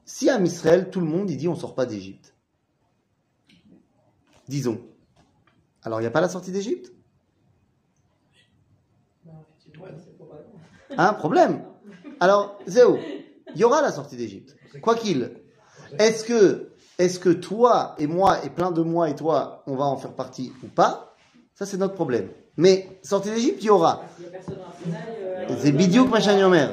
[0.05, 2.33] Si à Israël, tout le monde, il dit on sort pas d'Égypte.
[4.47, 4.79] Disons.
[5.85, 6.91] Alors, il n'y a pas la sortie d'Égypte?
[10.97, 11.63] Un problème.
[12.19, 12.97] Alors, Zéo,
[13.53, 14.55] il y aura la sortie d'Égypte.
[14.81, 15.31] Quoi qu'il,
[15.99, 19.85] est-ce que, est-ce que toi et moi et plein de moi et toi, on va
[19.85, 21.15] en faire partie ou pas?
[21.53, 22.29] Ça, c'est notre problème.
[22.57, 24.03] Mais sortie d'Égypte, il y aura.
[24.21, 26.67] Euh, C'est bidiou machin yomer.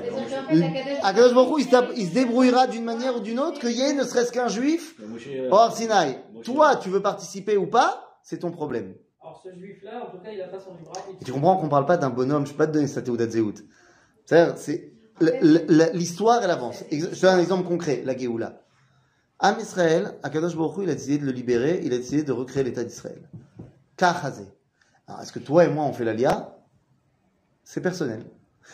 [1.03, 4.33] Akadosh Baruch il, se débrouillera d'une manière ou d'une autre qu'il y ait ne serait-ce
[4.33, 4.95] qu'un juif
[5.51, 6.19] au Har Sinaï.
[6.45, 8.19] Toi, tu veux participer ou pas?
[8.23, 8.95] C'est ton problème.
[9.33, 10.73] Alors ce juif-là, en tout cas, il n'a pas son.
[11.19, 13.29] Et tu comprends qu'on parle pas d'un bonhomme, je peux pas te donner sa Théoudat
[13.29, 13.55] Zéhout.
[14.27, 14.57] C'est-à-dire,
[15.95, 16.85] l'histoire, elle avance.
[16.91, 18.61] Je te donne un exemple concret, la Géoula.
[19.39, 22.33] Am Israël, Akadosh Baruch Hu, il a décidé de le libérer, il a décidé de
[22.33, 23.23] recréer l'État d'Israël.
[23.97, 24.45] Kachazé.
[25.09, 26.55] Alors, est-ce que toi et moi on fait l'Alia?
[27.65, 28.27] C'est personnel.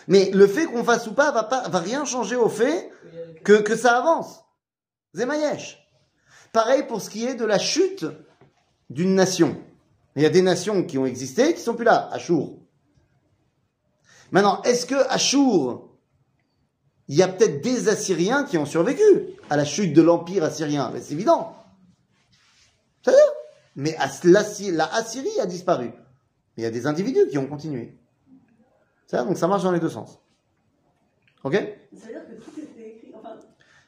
[0.09, 2.91] Mais le fait qu'on fasse ou pas va, pas va rien changer au fait
[3.45, 4.45] que, que ça avance.
[5.15, 5.89] Zemayesh.
[6.53, 8.07] Pareil pour ce qui est de la chute
[8.91, 9.57] d'une nation.
[10.19, 12.09] Il y a des nations qui ont existé qui sont plus là.
[12.11, 12.59] Achour.
[14.33, 15.97] Maintenant, est-ce que Achour,
[17.07, 19.05] il y a peut-être des Assyriens qui ont survécu
[19.49, 20.91] à la chute de l'empire assyrien?
[20.93, 21.55] Mais C'est évident.
[23.05, 23.13] C'est.
[23.77, 25.87] Mais la Assyrie a disparu.
[25.87, 25.95] Mais
[26.57, 27.97] il y a des individus qui ont continué.
[29.07, 30.19] C'est ça, donc ça marche dans les deux sens.
[31.45, 31.55] Ok?
[31.95, 33.13] Ça veut dire que tout était écrit.
[33.15, 33.37] Enfin,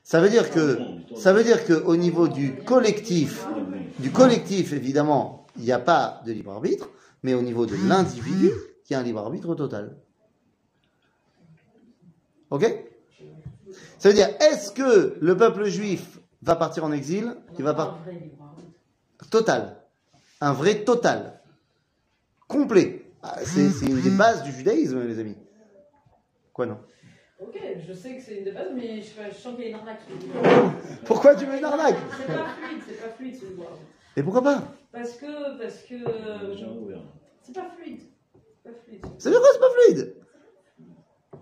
[0.04, 0.78] Ça veut dire que,
[1.16, 3.44] ça veut dire que au niveau du collectif,
[3.98, 6.88] du collectif évidemment, il n'y a pas de libre arbitre,
[7.22, 8.50] mais au niveau de l'individu,
[8.88, 9.96] il y a un libre arbitre total.
[12.50, 12.64] Ok?
[13.98, 17.36] Ça veut dire, est-ce que le peuple juif va partir en exil?
[17.58, 17.98] Il va pas.
[18.00, 19.30] Un vrai libre arbitre.
[19.30, 19.76] Total.
[20.40, 21.40] Un vrai total.
[22.48, 23.06] Complet.
[23.22, 25.36] Ah, C'est une des bases du judaïsme, les amis.
[26.52, 26.78] Quoi non?
[27.38, 29.68] Ok, je sais que c'est une des bases, mais je, je sens qu'il y a
[29.70, 30.00] une arnaque.
[31.04, 31.96] Pourquoi tu mets une arnaque?
[32.16, 33.70] C'est pas fluide, c'est pas fluide ce arbitre.
[34.16, 34.62] Et pourquoi pas?
[34.92, 37.02] Parce que, parce que, ouvert.
[37.42, 38.02] c'est pas fluide.
[38.64, 39.06] C'est pas fluide.
[39.18, 40.16] Ça veut dire quoi, c'est pas fluide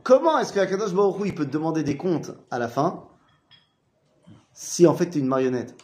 [0.02, 3.04] Comment est-ce que Akadosh Baruch Hu, il peut te demander des comptes à la fin
[4.52, 5.74] si en fait tu es une marionnette?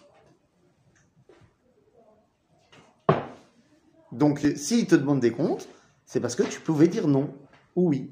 [4.13, 5.69] Donc euh, s'il te demande des comptes,
[6.07, 7.35] c'est parce que tu pouvais dire non
[7.77, 8.11] ou oui.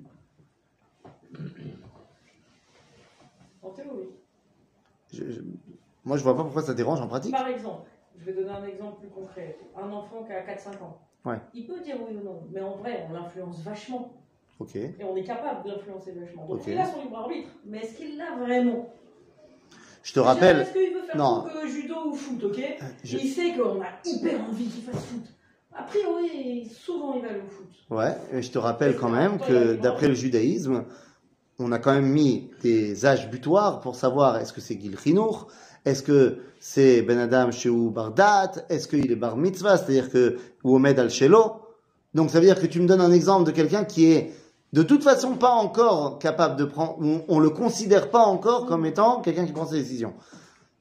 [3.63, 4.09] En théorie.
[5.13, 5.41] Je- je-
[6.05, 7.33] moi je vois pas pourquoi ça dérange en pratique.
[7.33, 7.89] Par exemple,
[8.19, 9.59] je vais donner un exemple plus concret.
[9.77, 10.99] Un enfant qui a 4-5 ans.
[11.25, 11.39] Ouais.
[11.55, 14.13] Il peut dire oui ou non, mais en vrai, on l'influence vachement.
[14.59, 14.77] Ok.
[14.77, 16.47] Et on est capable d'influencer vachement.
[16.47, 16.65] Donc Ok.
[16.69, 18.93] il a son libre arbitre, mais est-ce qu'il l'a vraiment?
[20.03, 20.61] Je te rappelle.
[20.61, 21.43] Est-ce qu'il veut faire Non.
[21.43, 22.61] foot, euh, judo ou foot, ok?
[23.05, 25.23] Je- Il sait qu'on a hyper envie qu'il fasse foot.
[25.75, 27.69] A priori, souvent il va au foot.
[27.91, 30.85] Ouais, et je te rappelle quand même que d'après le judaïsme,
[31.59, 35.49] on a quand même mis des âges butoirs pour savoir est-ce que c'est Gil Chinour,
[35.85, 40.77] est-ce que c'est Ben Adam Shehu Bardat, est-ce qu'il est Bar Mitzvah, c'est-à-dire que ou
[40.77, 41.57] Omed al Shelo?
[42.15, 44.33] Donc ça veut dire que tu me donnes un exemple de quelqu'un qui est
[44.73, 48.87] de toute façon pas encore capable de prendre, on, on le considère pas encore comme
[48.87, 50.15] étant quelqu'un qui prend ses décisions.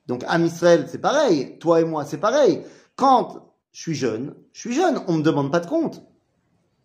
[0.08, 2.62] Donc Am Israël, c'est pareil, toi et moi, c'est pareil.
[2.96, 6.04] Quand je suis jeune, je suis jeune, on me demande pas de compte.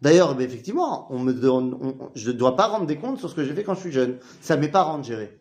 [0.03, 3.31] D'ailleurs, ben, effectivement, on me donne, on- je ne dois pas rendre des comptes sur
[3.31, 4.19] ce que j'ai fait quand je suis jeune.
[4.41, 5.41] Ça mes parents de gérer.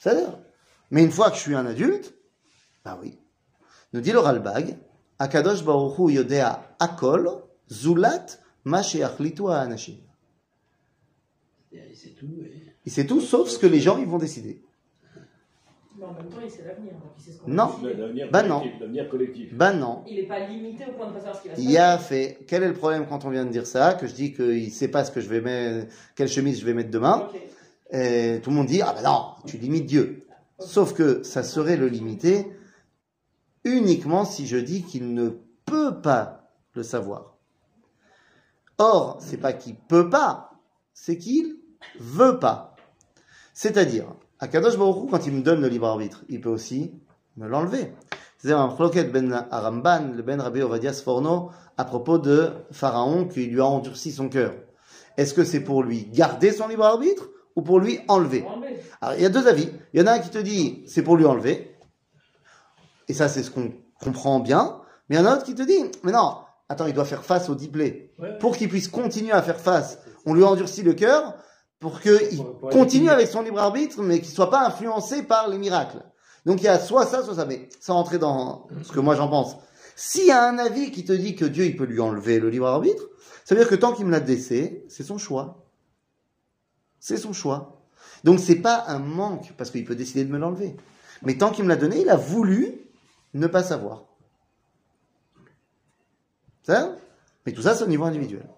[0.00, 0.38] C'est-à-dire.
[0.92, 2.14] Mais une fois que je suis un adulte,
[2.84, 3.18] bah oui.
[3.94, 4.76] Nous dit le Ralbag,
[5.18, 7.28] Akadosh Baruch Hu Yodea Akol,
[7.70, 8.26] Zulat,
[8.64, 9.96] Ma Sheachlitu Anashim.
[11.94, 12.26] C'est tout.
[12.44, 12.52] et-
[12.86, 14.60] Il sait tout sauf ce que les gens ils vont décider.
[15.98, 16.92] Mais en même temps, il sait l'avenir.
[16.94, 17.70] donc il sait ce qu'on Non.
[17.82, 18.58] L'avenir Bah non.
[18.60, 18.80] collectif.
[18.80, 19.54] L'avenir collectif.
[19.54, 20.04] Ben non.
[20.06, 21.78] Il n'est pas limité au point de ne pas savoir ce qu'il va se Il
[21.78, 22.38] a fait.
[22.48, 24.88] Quel est le problème quand on vient de dire ça Que je dis qu'il sait
[24.88, 27.28] pas ce que je vais mettre, quelle chemise je vais mettre demain?
[27.90, 30.26] Et tout le monde dit ah ben non, tu limites Dieu.
[30.58, 32.52] Sauf que ça serait le limiter
[33.64, 35.30] uniquement si je dis qu'il ne
[35.64, 37.36] peut pas le savoir.
[38.78, 40.52] Or, c'est pas qu'il peut pas,
[40.94, 41.58] c'est qu'il
[41.98, 42.74] veut pas.
[43.54, 44.06] C'est-à-dire,
[44.40, 46.92] Akadosh Baruch Hu, quand il me donne le libre arbitre, il peut aussi
[47.36, 47.92] me l'enlever.
[48.38, 53.46] C'est-à-dire un chloket ben Aramban, le ben Rabbi Ovadia Sforno, à propos de Pharaon qui
[53.46, 54.52] lui a endurci son cœur.
[55.16, 58.44] Est-ce que c'est pour lui garder son libre arbitre ou pour lui enlever
[59.00, 59.68] alors, il y a deux avis.
[59.92, 61.76] Il y en a un qui te dit c'est pour lui enlever.
[63.08, 64.80] Et ça, c'est ce qu'on comprend bien.
[65.08, 66.36] Mais il y en a un autre qui te dit mais non,
[66.68, 68.14] attends, il doit faire face au diplé.
[68.18, 68.38] Ouais.
[68.38, 71.34] Pour qu'il puisse continuer à faire face, on lui endurcit le cœur
[71.80, 76.02] pour qu'il continue avec son libre arbitre, mais qu'il soit pas influencé par les miracles.
[76.46, 77.44] Donc il y a soit ça, soit ça.
[77.44, 79.56] Mais sans rentrer dans ce que moi j'en pense.
[79.96, 82.48] S'il y a un avis qui te dit que Dieu il peut lui enlever le
[82.48, 83.02] libre arbitre,
[83.44, 85.61] ça veut dire que tant qu'il me l'a laissé, c'est son choix.
[87.02, 87.82] C'est son choix.
[88.22, 90.76] Donc c'est pas un manque parce qu'il peut décider de me l'enlever.
[91.22, 92.78] Mais tant qu'il me l'a donné, il a voulu
[93.34, 94.04] ne pas savoir.
[96.62, 96.96] Ça
[97.44, 98.48] Mais tout ça, c'est au niveau individuel.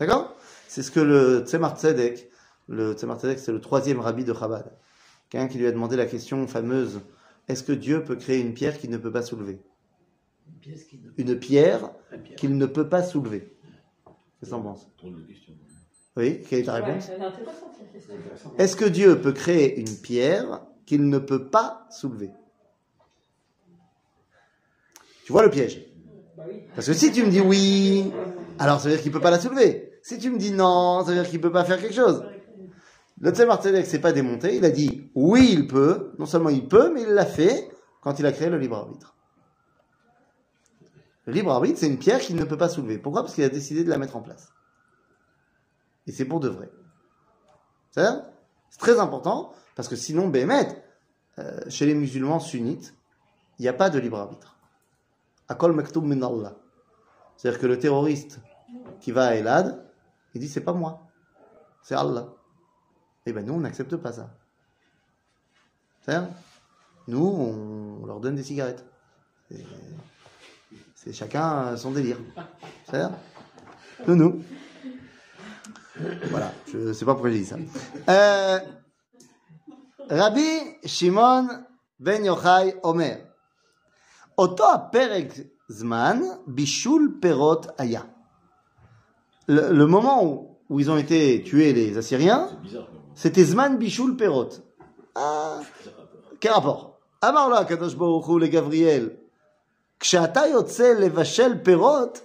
[0.00, 0.34] D'accord?
[0.66, 2.28] C'est ce que le Tzemar Tzedek,
[2.66, 4.76] Le Tzemar Tzedek, c'est le troisième rabbi de Chabad.
[5.30, 7.00] Quelqu'un qui lui a demandé la question fameuse
[7.46, 9.60] est-ce que Dieu peut créer une pierre qu'il ne peut pas soulever?
[11.16, 11.92] Une pierre
[12.36, 13.56] qu'il ne peut pas soulever.
[14.40, 14.88] Qu'est-ce que t'en penses?
[16.16, 17.10] Oui, quelle est ta réponse?
[18.58, 22.30] Est-ce que Dieu peut créer une pierre qu'il ne peut pas soulever?
[25.24, 25.84] Tu vois le piège?
[26.36, 26.44] Bah.
[26.74, 28.12] Parce que si tu me dis oui,
[28.58, 29.92] alors ça veut dire qu'il peut pas la soulever.
[30.02, 32.24] Si tu me dis non, ça veut dire qu'il peut pas faire quelque chose.
[33.20, 36.12] Le Tzemar Tzedek s'est pas démonté, il a dit oui, il peut.
[36.18, 37.68] Non seulement il peut, mais il l'a fait
[38.00, 39.16] quand il a créé le libre arbitre.
[41.26, 42.98] Le libre arbitre, c'est une pierre qu'il ne peut pas soulever.
[42.98, 43.22] Pourquoi?
[43.22, 44.52] Parce qu'il a décidé de la mettre en place.
[46.06, 46.70] Et c'est pour de vrai.
[47.90, 48.30] C'est ça
[48.78, 50.82] très important, parce que sinon, Béhémet,
[51.38, 52.94] euh, chez les musulmans sunnites,
[53.58, 54.54] il n'y a pas de libre arbitre.
[55.48, 56.54] Akol maktoub min Allah.
[57.36, 58.38] C'est-à-dire que le terroriste
[59.00, 59.82] qui va à Elad,
[60.34, 61.06] il dit c'est pas moi,
[61.82, 62.28] c'est Allah.
[63.24, 64.30] Eh ben nous, on n'accepte pas ça.
[66.02, 66.28] C'est-à-dire,
[67.08, 68.84] nous, on leur donne des cigarettes.
[69.50, 69.64] C'est-
[70.96, 72.18] C'est chacun son délire.
[72.84, 73.16] C'est-à-dire,
[74.06, 74.42] nous, nous.
[76.29, 77.57] Voilà, je sais pas pourquoi j'ai dit ça.
[78.09, 78.59] Euh,
[80.09, 80.49] Rabbi
[80.85, 81.47] Shimon
[81.99, 83.17] ben Yochai Omer.
[84.37, 85.27] אותו הפרק
[85.69, 88.01] זמן, בישול פירות היה.
[89.47, 93.01] Le, le moment où, où ils ont été tués, les Assyriens, C'est bizarre quand même.
[93.15, 94.49] c'était Zman Bishul Perot.
[95.15, 95.59] Ah,
[96.39, 96.87] quel rapport
[97.23, 99.09] אמר לו הקדוש ברוך הוא לגבריאל,
[99.99, 102.21] כשאתה יוצא לבשל פירות,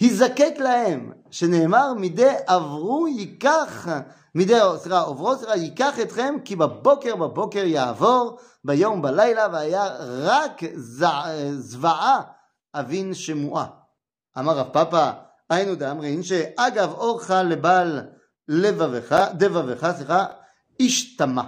[0.00, 3.88] היזקק להם, שנאמר מדי עברו ייקח,
[4.34, 11.52] מדי, סליחה, עוברו סליחה, ייקח אתכם, כי בבוקר בבוקר יעבור, ביום בלילה, והיה רק זע-
[11.58, 12.20] זוועה
[12.74, 13.66] אבין שמועה.
[14.38, 15.10] אמר רב פאפא,
[15.50, 18.00] היינו דאמרין, שאגב אורך לבעל
[18.48, 20.26] לבבך, דבבך, סליחה,
[20.80, 21.42] איש טמא.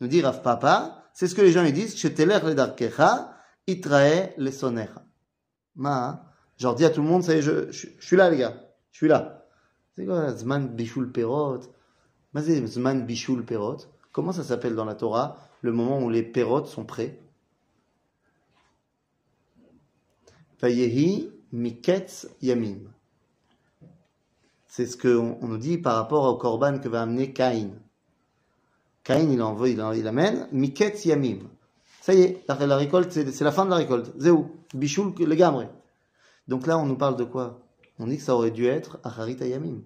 [0.00, 3.30] Nous dit Rav Papa, c'est ce que les gens ils disent, Shetelech le darkecha,
[3.66, 5.02] itrae le sonecha.
[5.76, 6.27] Ma,
[6.59, 8.61] Genre dis à tout le monde, ça y est, je, je, suis là les gars,
[8.91, 9.45] je suis là.
[9.95, 11.61] C'est quoi, Zman Bishul Perot?
[12.35, 13.77] Zman Bishul Perot
[14.11, 17.19] Comment ça s'appelle dans la Torah, le moment où les Perot sont prêts?
[20.61, 22.79] Vayehi Miketz Yamim.
[24.67, 27.71] C'est ce qu'on on nous dit par rapport au korban que va amener Caïn.
[29.03, 31.39] Caïn, il envoie, il, en- amène Miketz Yamim.
[32.01, 34.11] Ça y est, la, la récolte, c'est la fin de la récolte.
[34.17, 35.65] Zéou, Bichoul, le gamre.
[36.48, 37.60] Donc là, on nous parle de quoi
[37.98, 39.82] On dit que ça aurait dû être Acharit Yamim.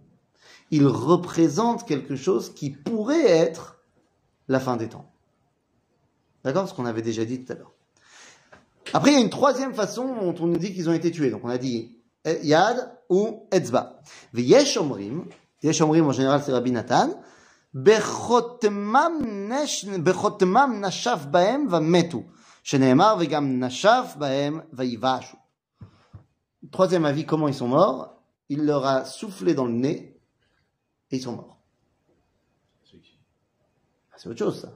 [0.71, 3.79] Il représente quelque chose qui pourrait être
[4.49, 5.11] la fin des temps.
[6.45, 7.73] D'accord Ce qu'on avait déjà dit tout à l'heure.
[8.93, 11.31] Après, il y a une troisième façon dont on nous dit qu'ils ont été tués.
[11.31, 14.01] Donc on a dit eh, Yad ou Etzba.
[14.33, 15.25] V'yesh omrim,
[15.63, 17.11] yesh omrim en général c'est Rabbi Nathan,
[17.75, 19.13] בחותמם
[19.49, 22.23] נש- בחותמם נשף בהם ומתו,
[22.63, 25.37] שנאמר וגם נשף בהם ויבשו.
[26.72, 28.16] Troisième avis, comment ils sont morts?
[28.50, 30.18] Il leur a soufflé dans le nez
[31.12, 31.58] et ils sont morts.
[34.12, 34.74] Ah, C'est autre chose ça.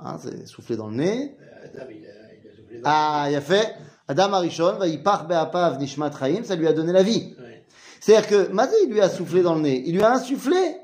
[0.00, 1.36] Hein, c'est souffler dans le nez.
[1.64, 3.74] Adam, il a, il a soufflé dans- Ah, il a fait
[4.06, 7.34] Adam Arishon, Vayipach Be'apav Nishmat Chaim, ça lui a donné la vie.
[7.38, 7.64] Ouais.
[8.00, 10.76] C'est-à-dire que Mazé, il lui a soufflé dans le nez, il lui a insufflé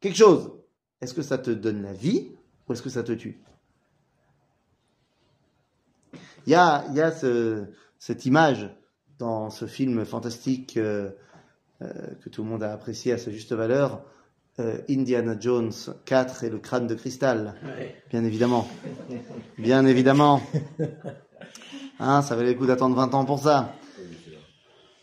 [0.00, 0.52] quelque chose.
[1.00, 2.30] Est-ce que ça te donne la vie
[2.68, 3.40] ou est-ce que ça te tue?
[6.46, 7.64] Il y a, il y a ce-
[7.98, 8.70] cette image
[9.18, 11.10] dans ce film fantastique euh,
[11.82, 11.92] euh,
[12.22, 14.02] que tout le monde a apprécié à sa juste valeur,
[14.58, 15.72] euh, Indiana Jones
[16.04, 17.54] 4 et le crâne de cristal.
[17.62, 18.02] Ouais.
[18.10, 18.68] Bien évidemment.
[19.58, 20.40] Bien évidemment.
[21.98, 23.72] Hein, ça valait le coup d'attendre 20 ans pour ça.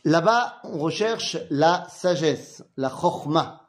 [0.06, 3.68] Là-bas, on recherche la sagesse, la chorma.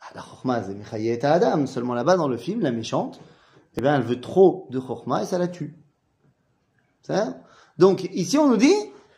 [0.00, 1.66] Ah, la chorma, c'est Michaïet et Adam.
[1.66, 3.22] Seulement là-bas, dans le film, la méchante,
[3.74, 5.78] eh bien, elle veut trop de chorma et ça la tue.
[7.78, 8.74] Donc, ici, on nous dit,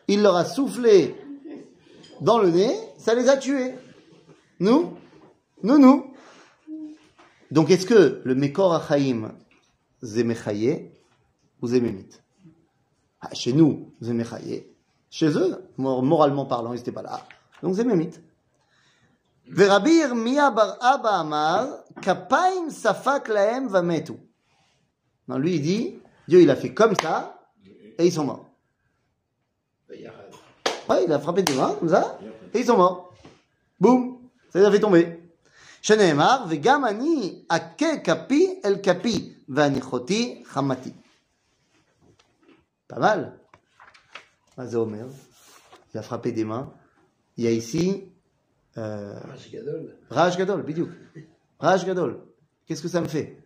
[0.08, 1.16] il leur a soufflé
[2.22, 3.74] dans le nez, ça les a tués.
[4.60, 4.98] Nous
[5.64, 6.08] Nous, nous
[7.52, 9.34] donc, est-ce que le Mekor Achaim,
[10.02, 10.90] Zemechaye
[11.62, 12.08] ou Zememit
[13.20, 14.68] ah, Chez nous, Zemechaye.
[15.10, 17.28] Chez eux, mor- moralement parlant, ils n'étaient pas là.
[17.62, 18.12] Donc, Zememit.
[19.54, 24.14] ורבי ירמיה בר אבא אמר, כפיים ספק להם ומתו.
[25.28, 26.00] Non, lui, il dit,
[26.30, 27.38] Dieu, il a fait comme ça,
[27.98, 28.45] et ils sont morts.
[29.90, 30.32] Yahad.
[30.90, 32.18] Ouais, il a frappé des mains, comme ça,
[32.54, 33.14] et ils sont morts.
[33.80, 34.18] Boum,
[34.50, 35.18] ça les a fait tomber.
[35.82, 40.94] שנאמר, וגם אני אכה כפי אל כפי, והניחותי חמתי.
[42.94, 43.32] Pas mal.
[44.58, 45.08] מה זה אומר?
[45.94, 46.72] Il a frappé des mains.
[47.38, 48.12] Il y a ici
[48.78, 49.98] euh, Raj Gadol.
[50.10, 50.90] Raj Gadol, bidouk.
[51.60, 52.22] Raj Gadol.
[52.66, 53.44] Qu'est-ce que ça me fait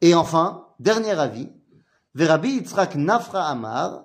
[0.00, 1.48] Et enfin, dernier avis.
[2.14, 4.04] Verabi Yitzhak Nafra Amar,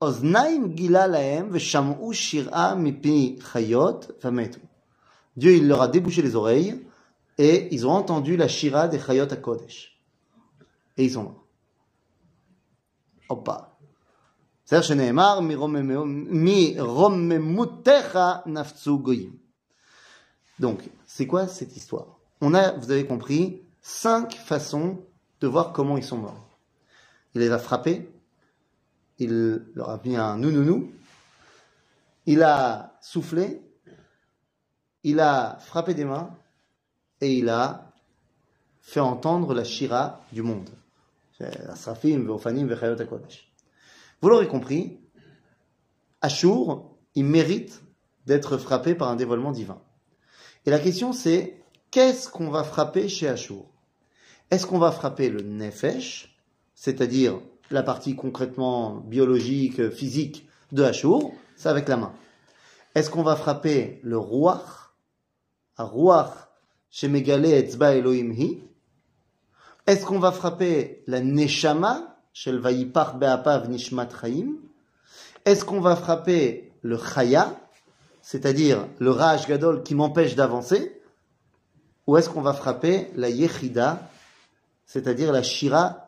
[0.00, 4.60] Oznaim Gila Laem, Vesham'u Shir'a Mipi Chayot, Fametu.
[5.36, 6.84] Dieu, il leur a débouché les oreilles,
[7.38, 9.98] et ils ont entendu la Shira des Chayot à Kodesh.
[10.96, 11.44] Et ils sont morts.
[13.28, 13.76] Hoppa.
[14.64, 15.40] C'est-à-dire, שנאמר,
[16.80, 19.36] מרוממותך נפצו גויים.
[20.60, 24.98] Donc, c'est quoi cette histoire On a, vous avez compris, cinq façons
[25.40, 26.46] de voir comment ils sont morts.
[27.34, 28.08] Il les a frappés,
[29.19, 30.91] il leur a mis un nounounou,
[32.25, 33.61] il a soufflé,
[35.03, 36.35] il a frappé des mains.
[37.21, 37.93] Et il a
[38.81, 40.69] fait entendre la shira du monde.
[44.21, 44.99] Vous l'aurez compris,
[46.21, 47.81] Ashur, il mérite
[48.25, 49.81] d'être frappé par un dévoilement divin.
[50.65, 53.65] Et la question c'est, qu'est-ce qu'on va frapper chez Ashur?
[54.51, 56.37] Est-ce qu'on va frapper le Nefesh,
[56.75, 57.39] c'est-à-dire
[57.71, 62.13] la partie concrètement biologique, physique de Ashur C'est avec la main.
[62.93, 64.93] Est-ce qu'on va frapper le Ruach
[65.77, 66.49] à Ruach
[66.89, 68.63] chez Megale Etzba Elohim Hi.
[69.87, 74.09] Est-ce qu'on va frapper la Neshama chez le Vayipach Be'apav Nishmat
[75.45, 77.55] Est-ce qu'on va frapper le Chaya
[78.25, 80.99] c'est-à-dire le Raj Gadol qui m'empêche d'avancer,
[82.07, 84.09] ou est-ce qu'on va frapper la Yechida,
[84.87, 86.04] c'est-à-dire la Shira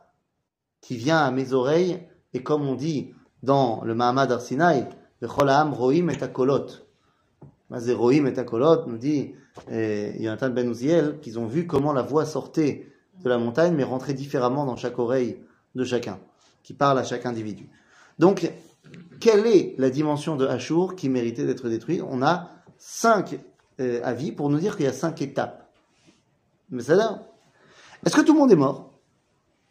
[0.87, 1.99] qui vient à mes oreilles,
[2.33, 3.13] et comme on dit
[3.43, 4.87] dans le Mahamad Arsinaï,
[5.19, 6.65] le Cholaam Roim et Akolot.
[7.69, 9.33] Roim et Akolot nous dit
[9.69, 12.87] eh, Yonatan Ben Uziel qu'ils ont vu comment la voix sortait
[13.21, 15.41] de la montagne, mais rentrait différemment dans chaque oreille
[15.75, 16.19] de chacun,
[16.63, 17.67] qui parle à chaque individu.
[18.17, 18.49] Donc,
[19.19, 22.01] quelle est la dimension de Ashur qui méritait d'être détruite?
[22.09, 23.41] On a cinq
[23.81, 25.69] euh, avis pour nous dire qu'il y a cinq étapes.
[26.69, 27.27] Mais ça
[28.05, 28.96] Est-ce que tout le monde est mort?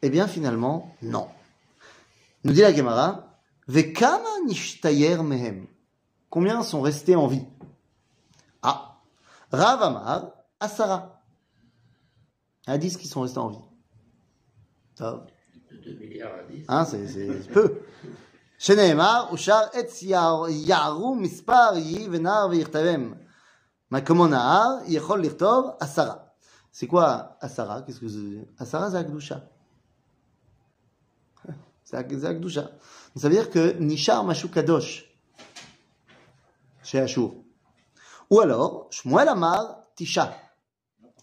[0.01, 1.27] Eh bien, finalement, non.
[2.43, 3.37] Nous dit la Gemara,
[3.67, 5.67] Vekama nishtayer mehem.
[6.29, 7.45] Combien sont restés en vie
[8.63, 8.97] Ah,
[9.51, 11.21] Rav Amar, Asara.
[12.67, 13.57] Il y a 10 qui sont restés en vie.
[14.95, 15.25] Ça,
[15.71, 16.65] De 2 milliards à 10.
[16.67, 17.79] hein, c'est c'est peu.
[18.57, 23.13] שנאמר, אושר עץ יער- יערו מספר יהי ונער ויכתבם.
[23.91, 26.15] מה כמו נער, יכול לכתוב עשרה.
[26.73, 28.07] C'est quoi Asara Qu'est-ce que
[31.85, 32.15] c'est Asara, c'est Akdusha.
[32.15, 32.61] C'est Ak- c'est Akdusha.
[32.61, 35.05] Donc, Ça veut dire que Nishar Mashu Kadosh
[36.83, 37.33] chez Ashur.
[38.29, 40.35] Ou alors, Shmuel Amar Tisha.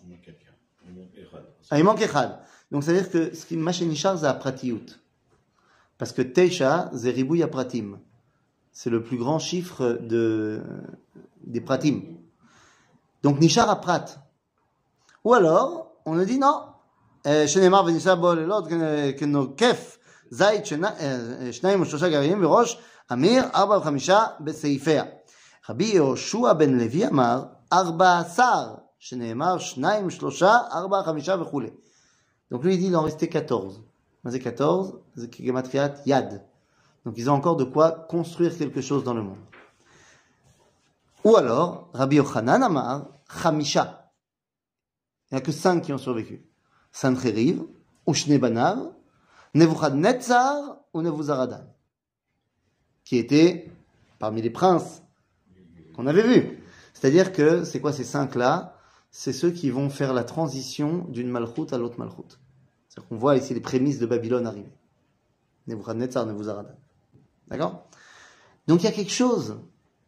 [0.05, 0.53] Il manque quelqu'un.
[0.87, 1.45] Il manque Erad.
[1.70, 2.39] Ah, il manque Echad.
[2.70, 4.87] Donc, ça veut dire que ce qui Mashe Nishar, c'est Apratiyut.
[5.97, 7.99] Parce que Teisha, c'est Ribouya Pratim.
[8.72, 10.62] C'est le plus grand chiffre de,
[11.45, 12.03] des Pratim.
[13.22, 14.05] Donc, Nishar à Prat.
[15.24, 16.64] Ou alors, on a dit non.
[17.26, 19.91] אה, שנאמר ונישא בו לילות כ- כנוקף
[20.33, 22.79] זית שנה- אה, שניים ושלושה גרעינים וראש
[23.12, 25.05] אמיר ארבע וחמישה בסעיפיה.
[25.70, 31.70] רבי יהושע בן לוי אמר ארבע עשר שנאמר שניים שלושה ארבע חמישה וכולי.
[32.53, 33.83] Donc lui il dit il en restait 14.
[34.24, 36.43] Mais c'est 14, c'est Gematria Yad.
[37.05, 39.39] Donc ils ont encore de quoi construire quelque chose dans le monde.
[41.24, 43.07] Ou alors, Rabbi Yochanan Amar,
[43.43, 44.11] Chamisha.
[45.31, 46.47] Il n'y a que 5 qui ont survécu.
[46.93, 47.62] Sancheriv,
[48.07, 48.79] Ushne Banav,
[49.54, 51.66] Nebuchadnezzar ou Nebuzaradan.
[53.04, 53.72] Qui étaient
[54.20, 55.04] parmi les princes
[55.95, 56.64] qu'on avait vus.
[56.93, 58.78] C'est-à-dire que, c'est quoi ces cinq-là?
[59.12, 62.39] C'est ceux qui vont faire la transition d'une malchoute à l'autre malchoute.
[62.88, 64.74] C'est-à-dire qu'on voit ici les prémices de Babylone arriver.
[65.68, 66.76] Nebuchadnezzar, Nebuzaradan.
[67.47, 67.88] D'accord?
[68.68, 69.60] Donc il y a quelque chose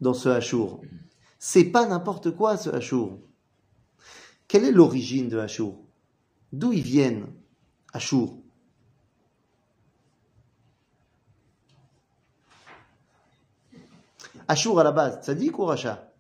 [0.01, 0.81] dans ce Hachour.
[1.37, 3.19] C'est pas n'importe quoi ce Hachour.
[4.47, 5.83] Quelle est l'origine de Hachour?
[6.53, 7.27] D'où ils viennent
[7.93, 8.39] Hachour?
[14.47, 16.11] Hachour à la base, tzaddik ou racha?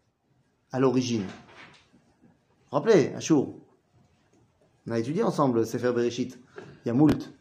[0.71, 1.25] À l'origine.
[2.71, 3.59] Rappelez, Hachour
[4.87, 6.37] On a étudié ensemble Sefer Bereshit.
[6.83, 7.33] Il y a moult.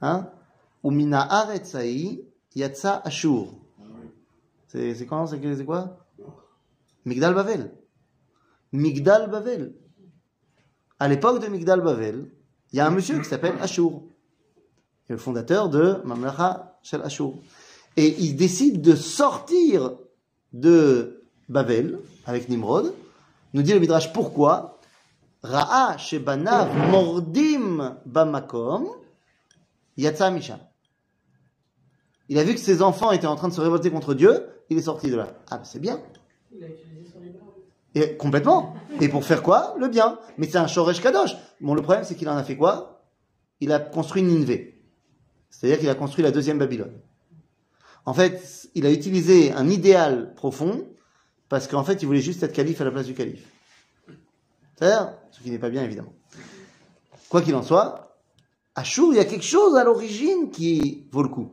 [0.00, 0.30] Hein?
[0.82, 2.24] Ou mina aretzai
[2.54, 3.60] yatsa Hachour.
[4.68, 6.06] C'est quand C'est quoi?
[7.04, 7.72] Migdal Bavel.
[8.72, 9.74] Migdal Bavel.
[10.98, 12.30] À l'époque de Migdal Bavel,
[12.72, 14.02] il y a un monsieur qui s'appelle Ashur,
[15.04, 17.34] qui est le fondateur de Mamlacha Shel Ashur.
[17.96, 19.96] Et il décide de sortir
[20.52, 22.94] de Bavel avec Nimrod.
[23.54, 24.80] Nous dit le Midrash pourquoi?
[25.42, 28.88] Ra'a shebanav mordim bamakom
[29.96, 30.58] yatsa misham.
[32.28, 34.76] Il a vu que ses enfants étaient en train de se révolter contre Dieu, il
[34.76, 35.28] est sorti de là.
[35.50, 36.00] Ah, ben c'est bien.
[36.52, 37.20] Il a utilisé son.
[37.94, 38.74] Et, complètement.
[39.00, 39.74] Et pour faire quoi?
[39.78, 40.18] Le bien.
[40.36, 41.34] Mais c'est un Shoresh Kadosh.
[41.62, 43.02] Bon, le problème, c'est qu'il en a fait quoi?
[43.60, 44.82] Il a construit Ninvé.
[45.48, 46.92] C'est-à-dire qu'il a construit la deuxième Babylone.
[48.06, 50.86] En fait, il a utilisé un idéal profond
[51.48, 53.46] parce qu'en fait, il voulait juste être calife à la place du calife.
[54.76, 56.12] C'est-à-dire, ce qui n'est pas bien, évidemment.
[57.28, 58.16] Quoi qu'il en soit,
[58.74, 61.52] à Chour, il y a quelque chose à l'origine qui vaut le coup.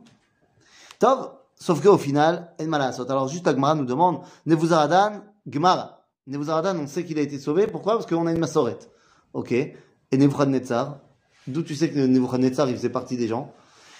[0.98, 3.10] Tov, sauf qu'au final, El Malasot.
[3.10, 6.06] Alors, juste la Gemara nous demande, Nebuzaradan, Gemara.
[6.26, 7.66] Nebuzaradan, on sait qu'il a été sauvé.
[7.66, 7.94] Pourquoi?
[7.94, 8.90] Parce qu'on a une massorette.
[9.32, 9.52] Ok.
[9.52, 9.76] Et
[10.12, 11.00] Nebuchadnezzar,
[11.48, 13.52] d'où tu sais que Nebuchadnezzar, il faisait partie des gens?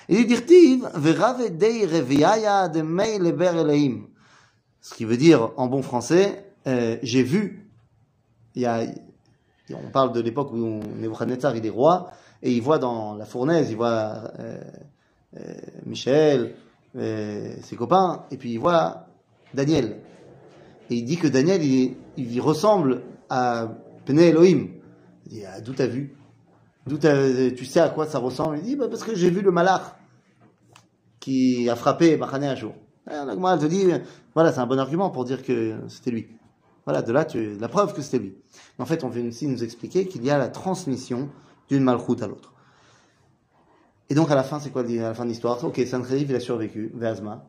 [0.08, 4.06] Il dit Dirtiv, Veravedei Reviaya de Mei Leber Eleim.
[4.80, 7.70] Ce qui veut dire, en bon français, euh, j'ai vu,
[8.54, 8.84] il y a,
[9.70, 12.10] on parle de l'époque où Nebuchadnezzar il est roi,
[12.42, 14.60] et il voit dans la fournaise, il voit euh,
[15.38, 15.54] euh,
[15.86, 16.54] Michel,
[16.94, 19.06] ses copains, et puis il voit
[19.54, 19.96] Daniel.
[20.90, 23.68] Et il dit que Daniel, il, ressemble à
[24.04, 24.68] Pene Elohim.
[25.26, 26.14] Il dit, ah, d'où t'as vu?
[26.86, 29.50] D'où tu sais à quoi ça ressemble Il dit, bah, parce que j'ai vu le
[29.50, 29.82] malach
[31.18, 32.74] qui a frappé Machane un jour.
[33.06, 33.86] la Gemara, elle te dit,
[34.34, 36.28] voilà, c'est un bon argument pour dire que c'était lui.
[36.84, 38.34] Voilà, de là, tu, la preuve que c'était lui.
[38.78, 41.30] En fait, on vient aussi nous expliquer qu'il y a la transmission
[41.68, 42.52] d'une malchoute à l'autre.
[44.10, 45.64] Et donc, à la fin, c'est quoi à la fin de l'histoire?
[45.64, 47.48] Ok, Sancheriv, il a survécu, Veazma.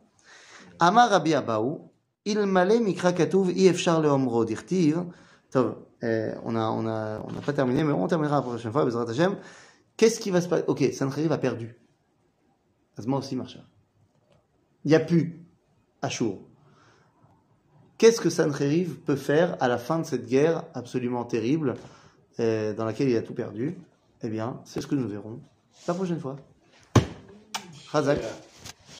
[0.78, 1.90] Amar Rabbi Abaou,
[2.24, 5.04] il malé mikra katuv i efshar leomro dirtiv.
[5.50, 8.84] Tov, on a, on a, on n'a pas terminé, mais on terminera la prochaine fois,
[8.84, 9.36] Bezrat Hashem.
[9.96, 10.64] Qu'est-ce qui va se passer?
[10.66, 11.76] Ok, Sancheriv a perdu.
[12.98, 13.60] Azma aussi, Marcha.
[14.84, 15.44] Il n'y a plus
[16.02, 16.38] Ashur.
[17.98, 21.74] Qu'est-ce que Sancheriv peut faire à la fin de cette guerre absolument terrible
[22.40, 23.78] euh, dans laquelle il a tout perdu?
[24.22, 25.40] Eh bien, c'est ce que nous verrons
[25.88, 26.36] la prochaine fois.
[27.88, 28.20] Razak.